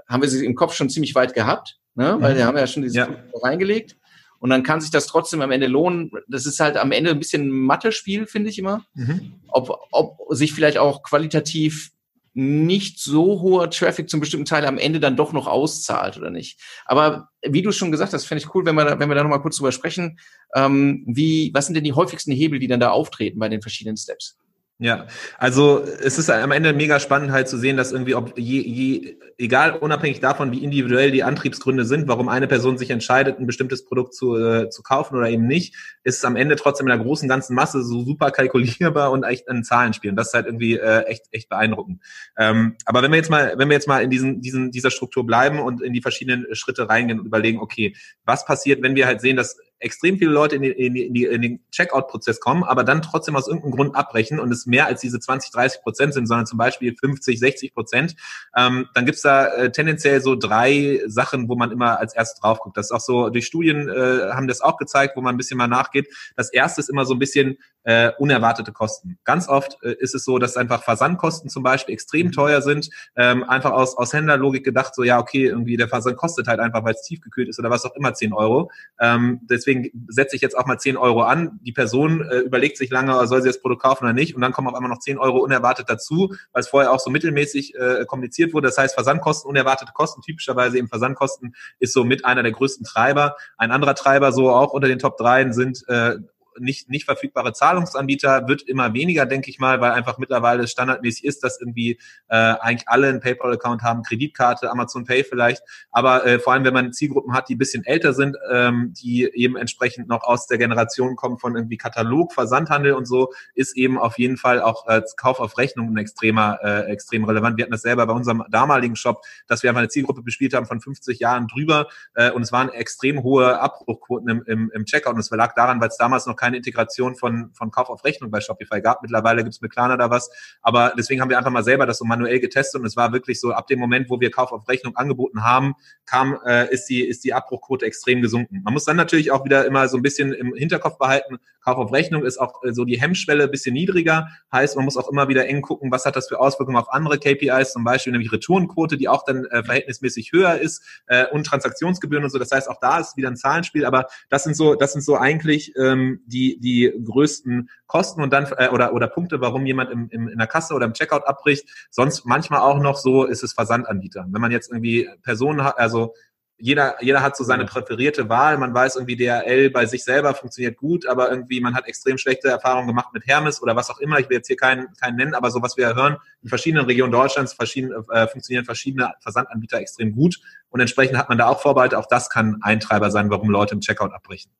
[0.08, 2.16] haben wir sie im Kopf schon ziemlich weit gehabt, ne?
[2.20, 2.38] weil mhm.
[2.38, 3.08] wir haben ja schon dieses ja.
[3.42, 3.96] reingelegt.
[4.40, 6.10] Und dann kann sich das trotzdem am Ende lohnen.
[6.26, 8.84] Das ist halt am Ende ein bisschen ein Mathe-Spiel, finde ich immer.
[8.94, 9.34] Mhm.
[9.48, 11.92] Ob, ob sich vielleicht auch qualitativ
[12.32, 16.60] nicht so hoher Traffic zum bestimmten Teil am Ende dann doch noch auszahlt oder nicht.
[16.86, 19.22] Aber wie du schon gesagt hast, fände ich cool, wenn wir da, wenn wir da
[19.22, 20.18] nochmal kurz drüber sprechen.
[20.54, 23.96] Ähm, wie, was sind denn die häufigsten Hebel, die dann da auftreten bei den verschiedenen
[23.96, 24.38] Steps?
[24.82, 28.62] Ja, also es ist am Ende mega spannend halt zu sehen, dass irgendwie, ob je,
[28.62, 33.46] je, egal unabhängig davon, wie individuell die Antriebsgründe sind, warum eine Person sich entscheidet, ein
[33.46, 36.96] bestimmtes Produkt zu, äh, zu kaufen oder eben nicht, ist es am Ende trotzdem in
[36.96, 40.16] der großen ganzen Masse so super kalkulierbar und echt in Zahlen spielen.
[40.16, 42.02] Das ist halt irgendwie äh, echt, echt beeindruckend.
[42.38, 45.26] Ähm, aber wenn wir jetzt mal, wenn wir jetzt mal in diesen, diesen, dieser Struktur
[45.26, 49.20] bleiben und in die verschiedenen Schritte reingehen und überlegen, okay, was passiert, wenn wir halt
[49.20, 53.02] sehen, dass extrem viele Leute in, die, in, die, in den Checkout-Prozess kommen, aber dann
[53.02, 56.46] trotzdem aus irgendeinem Grund abbrechen und es mehr als diese 20, 30 Prozent sind, sondern
[56.46, 58.14] zum Beispiel 50, 60 Prozent,
[58.56, 62.60] ähm, dann gibt's da äh, tendenziell so drei Sachen, wo man immer als erstes drauf
[62.60, 62.76] guckt.
[62.76, 65.58] Das ist auch so, durch Studien äh, haben das auch gezeigt, wo man ein bisschen
[65.58, 66.08] mal nachgeht.
[66.36, 69.18] Das erste ist immer so ein bisschen äh, unerwartete Kosten.
[69.24, 72.32] Ganz oft äh, ist es so, dass einfach Versandkosten zum Beispiel extrem mhm.
[72.32, 76.46] teuer sind, ähm, einfach aus, aus Händlerlogik gedacht, so ja, okay, irgendwie der Versand kostet
[76.46, 78.70] halt einfach, weil es tiefgekühlt ist oder was auch immer 10 Euro.
[79.00, 81.60] Ähm, deswegen deswegen setze ich jetzt auch mal 10 Euro an.
[81.62, 84.34] Die Person äh, überlegt sich lange, soll sie das Produkt kaufen oder nicht.
[84.34, 87.10] Und dann kommen auf einmal noch 10 Euro unerwartet dazu, weil es vorher auch so
[87.10, 88.68] mittelmäßig äh, kommuniziert wurde.
[88.68, 93.36] Das heißt, Versandkosten, unerwartete Kosten, typischerweise eben Versandkosten, ist so mit einer der größten Treiber.
[93.56, 96.16] Ein anderer Treiber, so auch unter den Top 3 sind äh,
[96.60, 101.42] nicht, nicht verfügbare Zahlungsanbieter wird immer weniger, denke ich mal, weil einfach mittlerweile standardmäßig ist,
[101.42, 101.98] dass irgendwie
[102.28, 105.62] äh, eigentlich alle einen PayPal-Account haben, Kreditkarte, Amazon Pay vielleicht.
[105.90, 109.56] Aber äh, vor allem, wenn man Zielgruppen hat, die bisschen älter sind, ähm, die eben
[109.56, 114.18] entsprechend noch aus der Generation kommen von irgendwie Katalog, Versandhandel und so, ist eben auf
[114.18, 117.56] jeden Fall auch äh, Kauf auf Rechnung ein extremer, äh, extrem relevant.
[117.56, 120.66] Wir hatten das selber bei unserem damaligen Shop, dass wir einfach eine Zielgruppe bespielt haben
[120.66, 125.14] von 50 Jahren drüber äh, und es waren extrem hohe Abbruchquoten im, im, im Checkout
[125.14, 128.30] und es lag daran, weil es damals noch keine Integration von, von Kauf auf Rechnung
[128.30, 129.02] bei Shopify gab.
[129.02, 130.30] Mittlerweile gibt es mit Klarna da was.
[130.62, 133.40] Aber deswegen haben wir einfach mal selber das so manuell getestet und es war wirklich
[133.40, 135.74] so, ab dem Moment, wo wir Kauf auf Rechnung angeboten haben,
[136.06, 138.62] kam, äh, ist die, ist die Abbruchquote extrem gesunken.
[138.64, 141.92] Man muss dann natürlich auch wieder immer so ein bisschen im Hinterkopf behalten, Kauf auf
[141.92, 144.28] Rechnung ist auch äh, so die Hemmschwelle ein bisschen niedriger.
[144.52, 147.18] Heißt, man muss auch immer wieder eng gucken, was hat das für Auswirkungen auf andere
[147.18, 152.24] KPIs, zum Beispiel nämlich Retourenquote, die auch dann äh, verhältnismäßig höher ist äh, und Transaktionsgebühren
[152.24, 152.38] und so.
[152.38, 155.16] Das heißt, auch da ist wieder ein Zahlenspiel, aber das sind so, das sind so
[155.16, 160.08] eigentlich ähm, die, die größten Kosten und dann äh, oder oder Punkte, warum jemand im,
[160.10, 161.68] im, in der Kasse oder im Checkout abbricht.
[161.90, 164.26] Sonst manchmal auch noch so ist es Versandanbieter.
[164.30, 166.14] Wenn man jetzt irgendwie Personen hat, also
[166.60, 168.58] jeder, jeder hat so seine präferierte Wahl.
[168.58, 172.48] Man weiß irgendwie, DRL bei sich selber funktioniert gut, aber irgendwie man hat extrem schlechte
[172.48, 174.18] Erfahrungen gemacht mit Hermes oder was auch immer.
[174.18, 177.12] Ich will jetzt hier keinen, keinen nennen, aber so was wir hören, in verschiedenen Regionen
[177.12, 180.38] Deutschlands verschieden, äh, funktionieren verschiedene Versandanbieter extrem gut
[180.68, 181.98] und entsprechend hat man da auch Vorbehalte.
[181.98, 184.52] Auch das kann Eintreiber sein, warum Leute im Checkout abbrechen.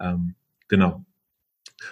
[0.00, 0.34] Ähm,
[0.68, 1.04] genau.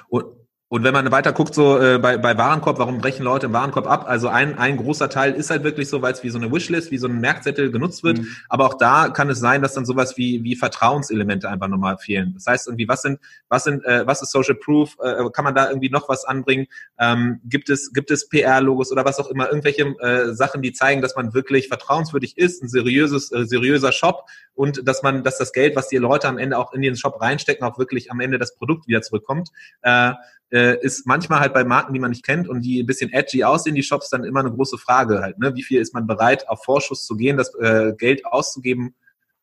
[0.09, 0.40] Und,
[0.73, 3.89] und wenn man weiter guckt, so äh, bei, bei Warenkorb, warum brechen Leute im Warenkorb
[3.89, 4.05] ab?
[4.07, 6.93] Also ein, ein großer Teil ist halt wirklich so, weil es wie so eine Wishlist,
[6.93, 8.19] wie so ein Merkzettel genutzt wird.
[8.19, 8.29] Mhm.
[8.49, 12.35] Aber auch da kann es sein, dass dann sowas wie, wie Vertrauenselemente einfach nochmal fehlen.
[12.35, 13.19] Das heißt irgendwie, was sind,
[13.49, 14.97] was sind, äh, was ist Social Proof?
[15.03, 16.69] Äh, kann man da irgendwie noch was anbringen?
[17.01, 21.03] Ähm, gibt es, gibt es PR-Logos oder was auch immer, irgendwelche äh, Sachen, die zeigen,
[21.03, 25.53] dass man wirklich vertrauenswürdig ist, ein seriöses, äh, seriöser Shop und dass man, dass das
[25.53, 28.39] Geld, was die Leute am Ende auch in den Shop reinstecken, auch wirklich am Ende
[28.39, 29.49] das Produkt wieder zurückkommt.
[29.83, 30.13] Äh,
[30.51, 33.45] äh, ist manchmal halt bei Marken, die man nicht kennt und die ein bisschen edgy
[33.45, 35.39] aussehen, die Shops, dann immer eine große Frage halt.
[35.39, 35.55] Ne?
[35.55, 38.95] Wie viel ist man bereit, auf Vorschuss zu gehen, das äh, Geld auszugeben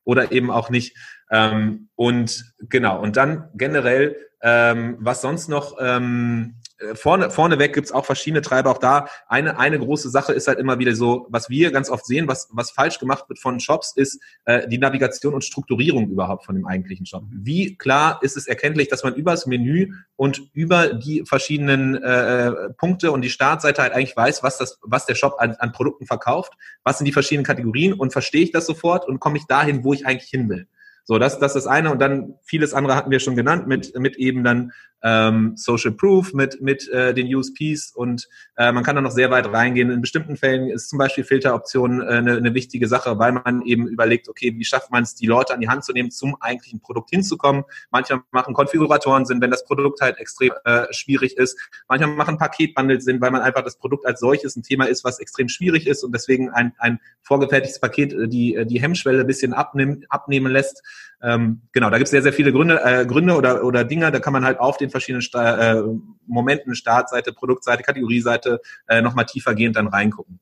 [0.03, 0.95] oder eben auch nicht?
[1.31, 7.91] Ähm, und genau, und dann generell, ähm, was sonst noch ähm, äh, vorne, vorneweg gibt's
[7.91, 8.71] auch verschiedene Treiber.
[8.71, 12.05] Auch da eine, eine große Sache ist halt immer wieder so, was wir ganz oft
[12.05, 16.45] sehen, was, was falsch gemacht wird von Shops, ist äh, die Navigation und Strukturierung überhaupt
[16.45, 17.23] von dem eigentlichen Shop.
[17.31, 23.11] Wie klar ist es erkenntlich, dass man übers Menü und über die verschiedenen äh, Punkte
[23.11, 26.53] und die Startseite halt eigentlich weiß, was, das, was der Shop an, an Produkten verkauft,
[26.83, 29.93] was sind die verschiedenen Kategorien und verstehe ich das sofort und komme ich dahin, wo
[29.93, 30.67] ich eigentlich hin will.
[31.09, 31.89] So, das, das ist das eine.
[31.89, 34.73] Und dann vieles andere hatten wir schon genannt mit, mit eben dann
[35.03, 38.27] ähm, Social Proof, mit, mit äh, den USPs und
[38.57, 39.91] äh, man kann da noch sehr weit reingehen.
[39.91, 43.87] In bestimmten Fällen ist zum Beispiel Filteroption äh, eine, eine wichtige Sache, weil man eben
[43.87, 46.81] überlegt, okay, wie schafft man es, die Leute an die Hand zu nehmen, zum eigentlichen
[46.81, 47.63] Produkt hinzukommen.
[47.91, 51.57] Manchmal machen Konfiguratoren Sinn, wenn das Produkt halt extrem äh, schwierig ist.
[51.87, 55.19] Manchmal machen Paketbundles Sinn, weil man einfach das Produkt als solches ein Thema ist, was
[55.19, 59.27] extrem schwierig ist und deswegen ein, ein vorgefertigtes Paket äh, die, äh, die Hemmschwelle ein
[59.27, 60.83] bisschen abnehmen, abnehmen lässt.
[61.21, 64.19] Ähm, genau, da gibt es sehr, sehr viele Gründe, äh, Gründe oder, oder Dinge, da
[64.19, 65.83] kann man halt auf den verschiedenen Sta äh,
[66.27, 70.39] Momenten, Startseite, Produktseite, Kategorieseite äh, nochmal tiefergehend dann reingucken.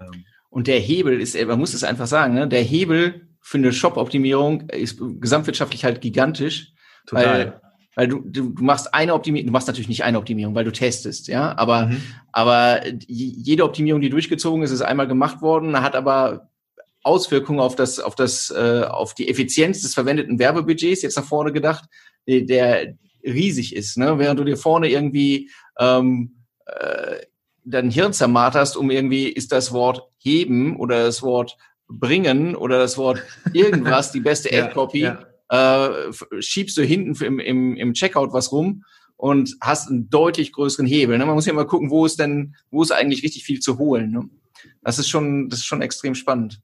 [0.00, 0.24] Ähm.
[0.48, 2.48] Und der Hebel ist, man muss es einfach sagen, ne?
[2.48, 6.72] der Hebel für eine Shop-Optimierung ist gesamtwirtschaftlich halt gigantisch.
[7.06, 7.26] Total.
[7.26, 7.60] Weil,
[7.96, 10.72] weil du, du, du machst eine Optimierung, du machst natürlich nicht eine Optimierung, weil du
[10.72, 12.00] testest, ja, aber, mhm.
[12.32, 16.48] aber jede Optimierung, die durchgezogen ist, ist einmal gemacht worden, hat aber
[17.04, 21.52] Auswirkungen auf das, auf das, äh, auf die Effizienz des verwendeten Werbebudgets jetzt nach vorne
[21.52, 21.84] gedacht,
[22.26, 23.96] der riesig ist.
[23.96, 24.18] Ne?
[24.18, 26.36] Während du dir vorne irgendwie ähm,
[26.66, 27.16] äh,
[27.64, 31.56] dein Hirn zermarterst, um irgendwie ist das Wort heben oder das Wort
[31.88, 36.08] bringen oder das Wort irgendwas die beste Ad-Copy, ja, ja.
[36.08, 38.84] äh, schiebst du hinten im, im, im Checkout was rum
[39.16, 41.18] und hast einen deutlich größeren Hebel.
[41.18, 41.26] Ne?
[41.26, 44.10] Man muss ja mal gucken, wo ist denn, wo ist eigentlich richtig viel zu holen.
[44.10, 44.28] Ne?
[44.82, 46.60] Das ist schon, das ist schon extrem spannend.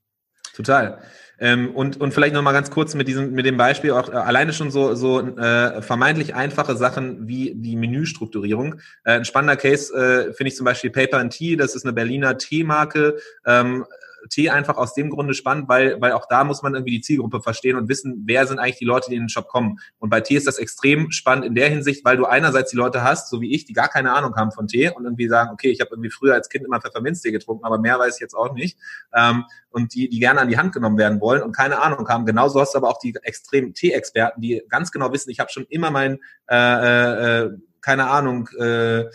[0.61, 0.99] Total.
[1.39, 4.53] Ähm, und, und vielleicht nochmal ganz kurz mit diesem, mit dem Beispiel auch äh, alleine
[4.53, 8.75] schon so, so äh, vermeintlich einfache Sachen wie die Menüstrukturierung.
[9.05, 11.95] Äh, ein spannender Case äh, finde ich zum Beispiel Paper and Tea, das ist eine
[11.95, 13.17] Berliner Teemarke.
[13.47, 13.87] Ähm,
[14.29, 17.41] Tee einfach aus dem Grunde spannend, weil, weil auch da muss man irgendwie die Zielgruppe
[17.41, 19.79] verstehen und wissen, wer sind eigentlich die Leute, die in den Shop kommen.
[19.99, 23.03] Und bei Tee ist das extrem spannend in der Hinsicht, weil du einerseits die Leute
[23.03, 25.71] hast, so wie ich, die gar keine Ahnung haben von Tee und irgendwie sagen, okay,
[25.71, 28.55] ich habe irgendwie früher als Kind immer Pfefferminztee getrunken, aber mehr weiß ich jetzt auch
[28.55, 28.79] nicht.
[29.15, 32.27] Ähm, und die, die gerne an die Hand genommen werden wollen und keine Ahnung haben.
[32.27, 35.67] Genauso hast du aber auch die extremen Tee-Experten, die ganz genau wissen, ich habe schon
[35.69, 36.19] immer mein,
[36.49, 37.51] äh, äh, äh
[37.81, 39.07] keine Ahnung, äh,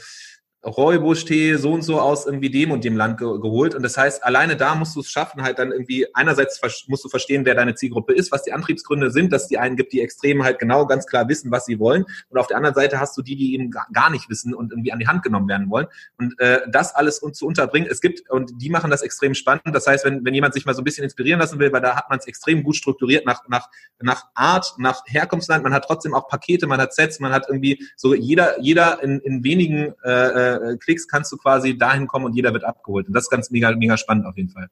[0.65, 3.75] Räubusch-Tee so und so aus irgendwie dem und dem Land ge geholt.
[3.75, 7.09] Und das heißt, alleine da musst du es schaffen, halt dann irgendwie, einerseits musst du
[7.09, 10.43] verstehen, wer deine Zielgruppe ist, was die Antriebsgründe sind, dass die einen gibt, die extrem
[10.43, 12.05] halt genau ganz klar wissen, was sie wollen.
[12.29, 14.91] Und auf der anderen Seite hast du die, die eben gar nicht wissen und irgendwie
[14.91, 15.87] an die Hand genommen werden wollen.
[16.17, 19.63] Und äh, das alles uns zu unterbringen, es gibt, und die machen das extrem spannend.
[19.73, 21.95] Das heißt, wenn, wenn jemand sich mal so ein bisschen inspirieren lassen will, weil da
[21.95, 23.69] hat man es extrem gut strukturiert nach, nach,
[24.01, 27.85] nach Art, nach Herkunftsland, man hat trotzdem auch Pakete, man hat Sets, man hat irgendwie
[27.95, 32.35] so jeder, jeder in, in wenigen äh, äh, Klicks kannst du quasi dahin kommen und
[32.35, 33.07] jeder wird abgeholt.
[33.07, 34.69] Und das ist ganz mega, mega spannend auf jeden Fall.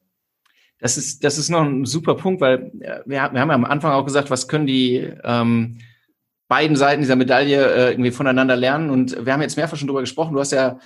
[0.78, 3.92] Das ist, das ist noch ein super Punkt, weil wir, wir haben ja am Anfang
[3.92, 5.78] auch gesagt, was können die ähm,
[6.48, 8.90] beiden Seiten dieser Medaille äh, irgendwie voneinander lernen.
[8.90, 10.34] Und wir haben jetzt mehrfach schon drüber gesprochen.
[10.34, 10.78] Du hast ja,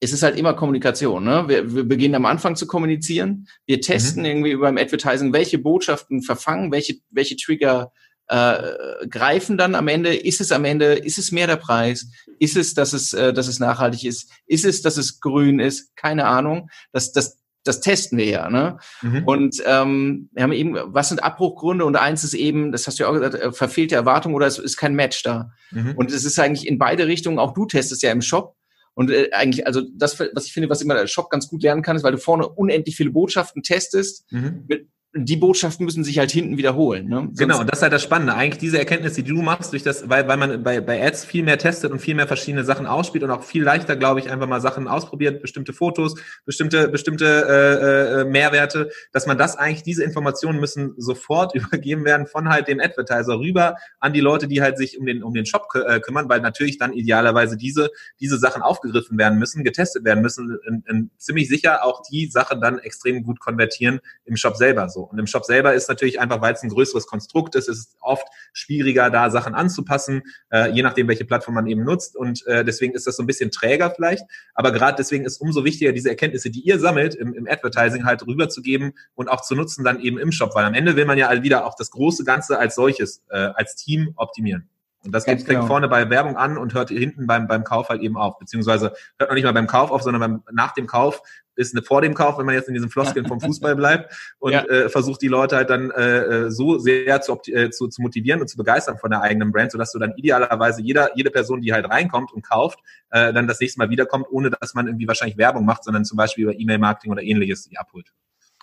[0.00, 1.24] es ist halt immer Kommunikation.
[1.24, 1.44] Ne?
[1.48, 3.48] Wir, wir beginnen am Anfang zu kommunizieren.
[3.66, 4.28] Wir testen mhm.
[4.28, 7.92] irgendwie über dem Advertising, welche Botschaften verfangen, welche, welche Trigger
[8.28, 12.56] äh, greifen dann am Ende, ist es am Ende, ist es mehr der Preis, ist
[12.56, 16.26] es, dass es, äh, dass es nachhaltig ist, ist es, dass es grün ist, keine
[16.26, 18.78] Ahnung, das, das, das testen wir ja, ne?
[19.02, 19.24] Mhm.
[19.24, 21.84] Und ähm, wir haben eben, was sind Abbruchgründe?
[21.84, 24.58] Und eins ist eben, das hast du ja auch gesagt, äh, verfehlte Erwartung oder es
[24.58, 25.50] ist kein Match da.
[25.72, 25.94] Mhm.
[25.96, 28.56] Und es ist eigentlich in beide Richtungen, auch du testest ja im Shop.
[28.94, 31.82] Und äh, eigentlich, also das, was ich finde, was immer der Shop ganz gut lernen
[31.82, 34.64] kann, ist, weil du vorne unendlich viele Botschaften testest, mhm.
[34.68, 34.88] mit
[35.24, 37.08] die Botschaften müssen sich halt hinten wiederholen.
[37.08, 37.28] Ne?
[37.36, 38.34] genau, und das ist halt das Spannende.
[38.34, 41.42] Eigentlich diese Erkenntnis, die du machst, durch das, weil, weil man bei, bei Ads viel
[41.42, 44.46] mehr testet und viel mehr verschiedene Sachen ausspielt und auch viel leichter, glaube ich, einfach
[44.46, 50.04] mal Sachen ausprobiert, bestimmte Fotos, bestimmte, bestimmte äh, äh, Mehrwerte, dass man das eigentlich, diese
[50.04, 54.76] Informationen müssen sofort übergeben werden von halt dem Advertiser rüber an die Leute, die halt
[54.76, 57.90] sich um den, um den Shop äh, kümmern, weil natürlich dann idealerweise diese,
[58.20, 62.60] diese Sachen aufgegriffen werden müssen, getestet werden müssen, in, in, ziemlich sicher auch die Sachen
[62.60, 65.05] dann extrem gut konvertieren im Shop selber so.
[65.10, 67.96] Und im Shop selber ist natürlich einfach, weil es ein größeres Konstrukt ist, ist es
[68.00, 72.16] oft schwieriger, da Sachen anzupassen, äh, je nachdem, welche Plattform man eben nutzt.
[72.16, 74.24] Und äh, deswegen ist das so ein bisschen träger vielleicht.
[74.54, 78.26] Aber gerade deswegen ist umso wichtiger, diese Erkenntnisse, die ihr sammelt, im, im Advertising halt
[78.26, 80.54] rüberzugeben und auch zu nutzen dann eben im Shop.
[80.54, 83.76] Weil am Ende will man ja wieder auch das große Ganze als solches, äh, als
[83.76, 84.68] Team optimieren.
[85.06, 85.66] Und das fängt genau.
[85.66, 88.38] vorne bei Werbung an und hört hinten beim, beim Kauf halt eben auf.
[88.38, 91.22] Beziehungsweise hört man nicht mal beim Kauf auf, sondern beim, nach dem Kauf
[91.56, 94.52] ist eine vor dem Kauf, wenn man jetzt in diesen Floskeln vom Fußball bleibt und
[94.52, 94.64] ja.
[94.64, 98.40] äh, versucht die Leute halt dann äh, äh so sehr zu, äh, zu, zu motivieren
[98.40, 101.72] und zu begeistern von der eigenen Brand, sodass du dann idealerweise jeder, jede Person, die
[101.72, 102.78] halt reinkommt und kauft,
[103.10, 106.16] äh, dann das nächste Mal wiederkommt, ohne dass man irgendwie wahrscheinlich Werbung macht, sondern zum
[106.16, 108.12] Beispiel über E-Mail-Marketing oder ähnliches die abholt.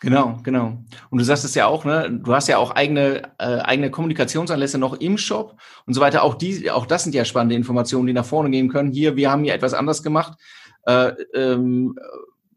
[0.04, 0.78] Genau, genau.
[1.10, 2.20] Und du sagst es ja auch, ne?
[2.24, 6.24] Du hast ja auch eigene äh, eigene Kommunikationsanlässe noch im Shop und so weiter.
[6.24, 8.92] Auch die, auch das sind ja spannende Informationen, die nach vorne gehen können.
[8.92, 10.38] Hier, wir haben hier etwas anders gemacht.
[10.86, 11.98] Äh, ähm,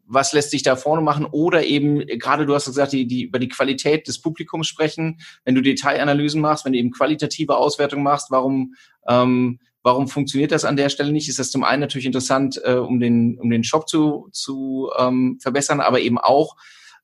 [0.05, 1.25] was lässt sich da vorne machen?
[1.25, 5.19] Oder eben gerade, du hast gesagt, die, die über die Qualität des Publikums sprechen.
[5.45, 8.73] Wenn du Detailanalysen machst, wenn du eben qualitative Auswertung machst, warum
[9.07, 11.29] ähm, Warum funktioniert das an der Stelle nicht?
[11.29, 15.37] Ist das zum einen natürlich interessant, äh, um den um den Shop zu zu ähm,
[15.41, 16.57] verbessern, aber eben auch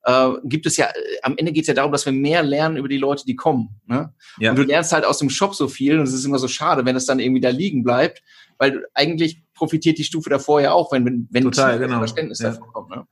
[0.04, 0.91] äh, gibt es ja, äh,
[1.22, 3.80] am Ende geht es ja darum, dass wir mehr lernen über die Leute, die kommen.
[3.86, 4.14] Ne?
[4.39, 4.51] Ja.
[4.51, 6.86] Und du lernst halt aus dem Shop so viel und es ist immer so schade,
[6.86, 8.22] wenn es dann irgendwie da liegen bleibt,
[8.58, 11.99] weil eigentlich profitiert die Stufe davor ja auch, wenn, wenn, wenn Total, genau.
[11.99, 12.51] Verständnis ja.
[12.51, 12.89] davon kommt.
[12.89, 13.08] Ne?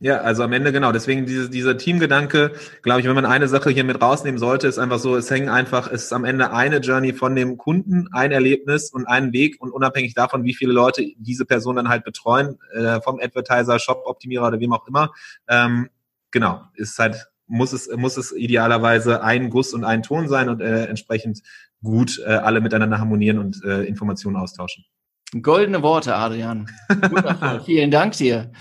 [0.00, 0.92] Ja, also am Ende genau.
[0.92, 4.78] Deswegen diese, dieser Teamgedanke, glaube ich, wenn man eine Sache hier mit rausnehmen sollte, ist
[4.78, 8.30] einfach so, es hängen einfach, es ist am Ende eine Journey von dem Kunden, ein
[8.30, 12.58] Erlebnis und ein Weg und unabhängig davon, wie viele Leute diese Person dann halt betreuen,
[12.72, 15.10] äh, vom Advertiser, Shop-Optimierer oder wem auch immer,
[15.48, 15.88] ähm,
[16.30, 20.60] genau, ist halt, muss es, muss es idealerweise ein Guss und ein Ton sein und
[20.60, 21.42] äh, entsprechend
[21.82, 24.84] gut äh, alle miteinander harmonieren und äh, Informationen austauschen.
[25.42, 26.70] Goldene Worte, Adrian.
[26.88, 27.62] Wundervoll.
[27.64, 28.52] Vielen Dank dir.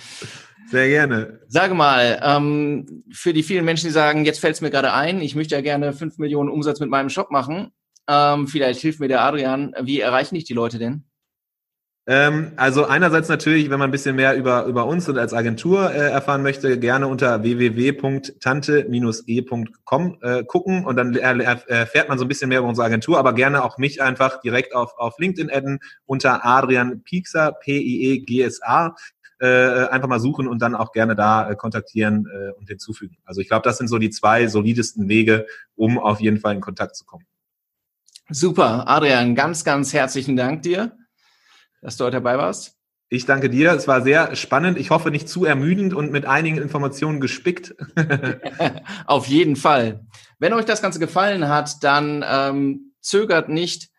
[0.70, 1.40] Sehr gerne.
[1.48, 5.22] Sage mal, ähm, für die vielen Menschen, die sagen, jetzt fällt es mir gerade ein,
[5.22, 7.72] ich möchte ja gerne fünf Millionen Umsatz mit meinem Shop machen,
[8.08, 9.74] ähm, vielleicht hilft mir der Adrian.
[9.82, 11.04] Wie erreichen dich die Leute denn?
[12.10, 15.92] Ähm, also einerseits natürlich, wenn man ein bisschen mehr über, über uns und als Agentur
[15.92, 22.48] äh, erfahren möchte, gerne unter www.tante-e.com äh, gucken und dann erfährt man so ein bisschen
[22.48, 26.46] mehr über unsere Agentur, aber gerne auch mich einfach direkt auf, auf LinkedIn adden unter
[26.46, 28.96] Adrian Piekser, P-I-E-G-S-A
[29.46, 33.18] einfach mal suchen und dann auch gerne da äh, kontaktieren äh, und hinzufügen.
[33.26, 36.62] Also ich glaube, das sind so die zwei solidesten Wege, um auf jeden Fall in
[36.62, 37.26] Kontakt zu kommen.
[38.30, 40.98] Super, Adrian, ganz, ganz herzlichen Dank dir,
[41.82, 42.78] dass du heute dabei warst.
[43.10, 43.72] Ich danke dir.
[43.72, 44.78] Es war sehr spannend.
[44.78, 47.74] Ich hoffe nicht zu ermüdend und mit einigen Informationen gespickt.
[49.06, 50.06] Auf jeden Fall.
[50.40, 53.90] Wenn euch das Ganze gefallen hat, dann ähm, zögert nicht,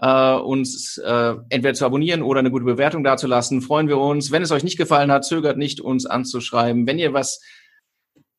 [0.00, 3.62] äh, uns äh, entweder zu abonnieren oder eine gute Bewertung dazulassen.
[3.62, 4.30] Freuen wir uns.
[4.30, 6.86] Wenn es euch nicht gefallen hat, zögert nicht, uns anzuschreiben.
[6.86, 7.40] Wenn ihr was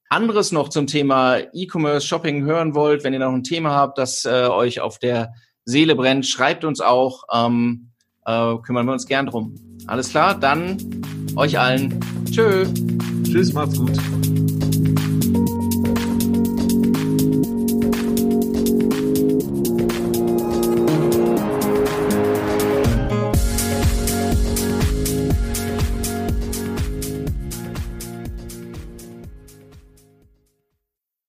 [0.10, 4.26] anderes noch zum Thema E-Commerce Shopping hören wollt, wenn ihr noch ein Thema habt, das
[4.26, 5.34] äh, euch auf der
[5.66, 7.24] Seele brennt, schreibt uns auch.
[7.34, 7.90] Ähm,
[8.26, 9.56] äh, kümmern wir uns gern drum.
[9.88, 10.78] Alles klar, dann
[11.36, 12.00] euch allen.
[12.30, 12.66] Tschö.
[13.24, 14.49] Tschüss, macht's gut.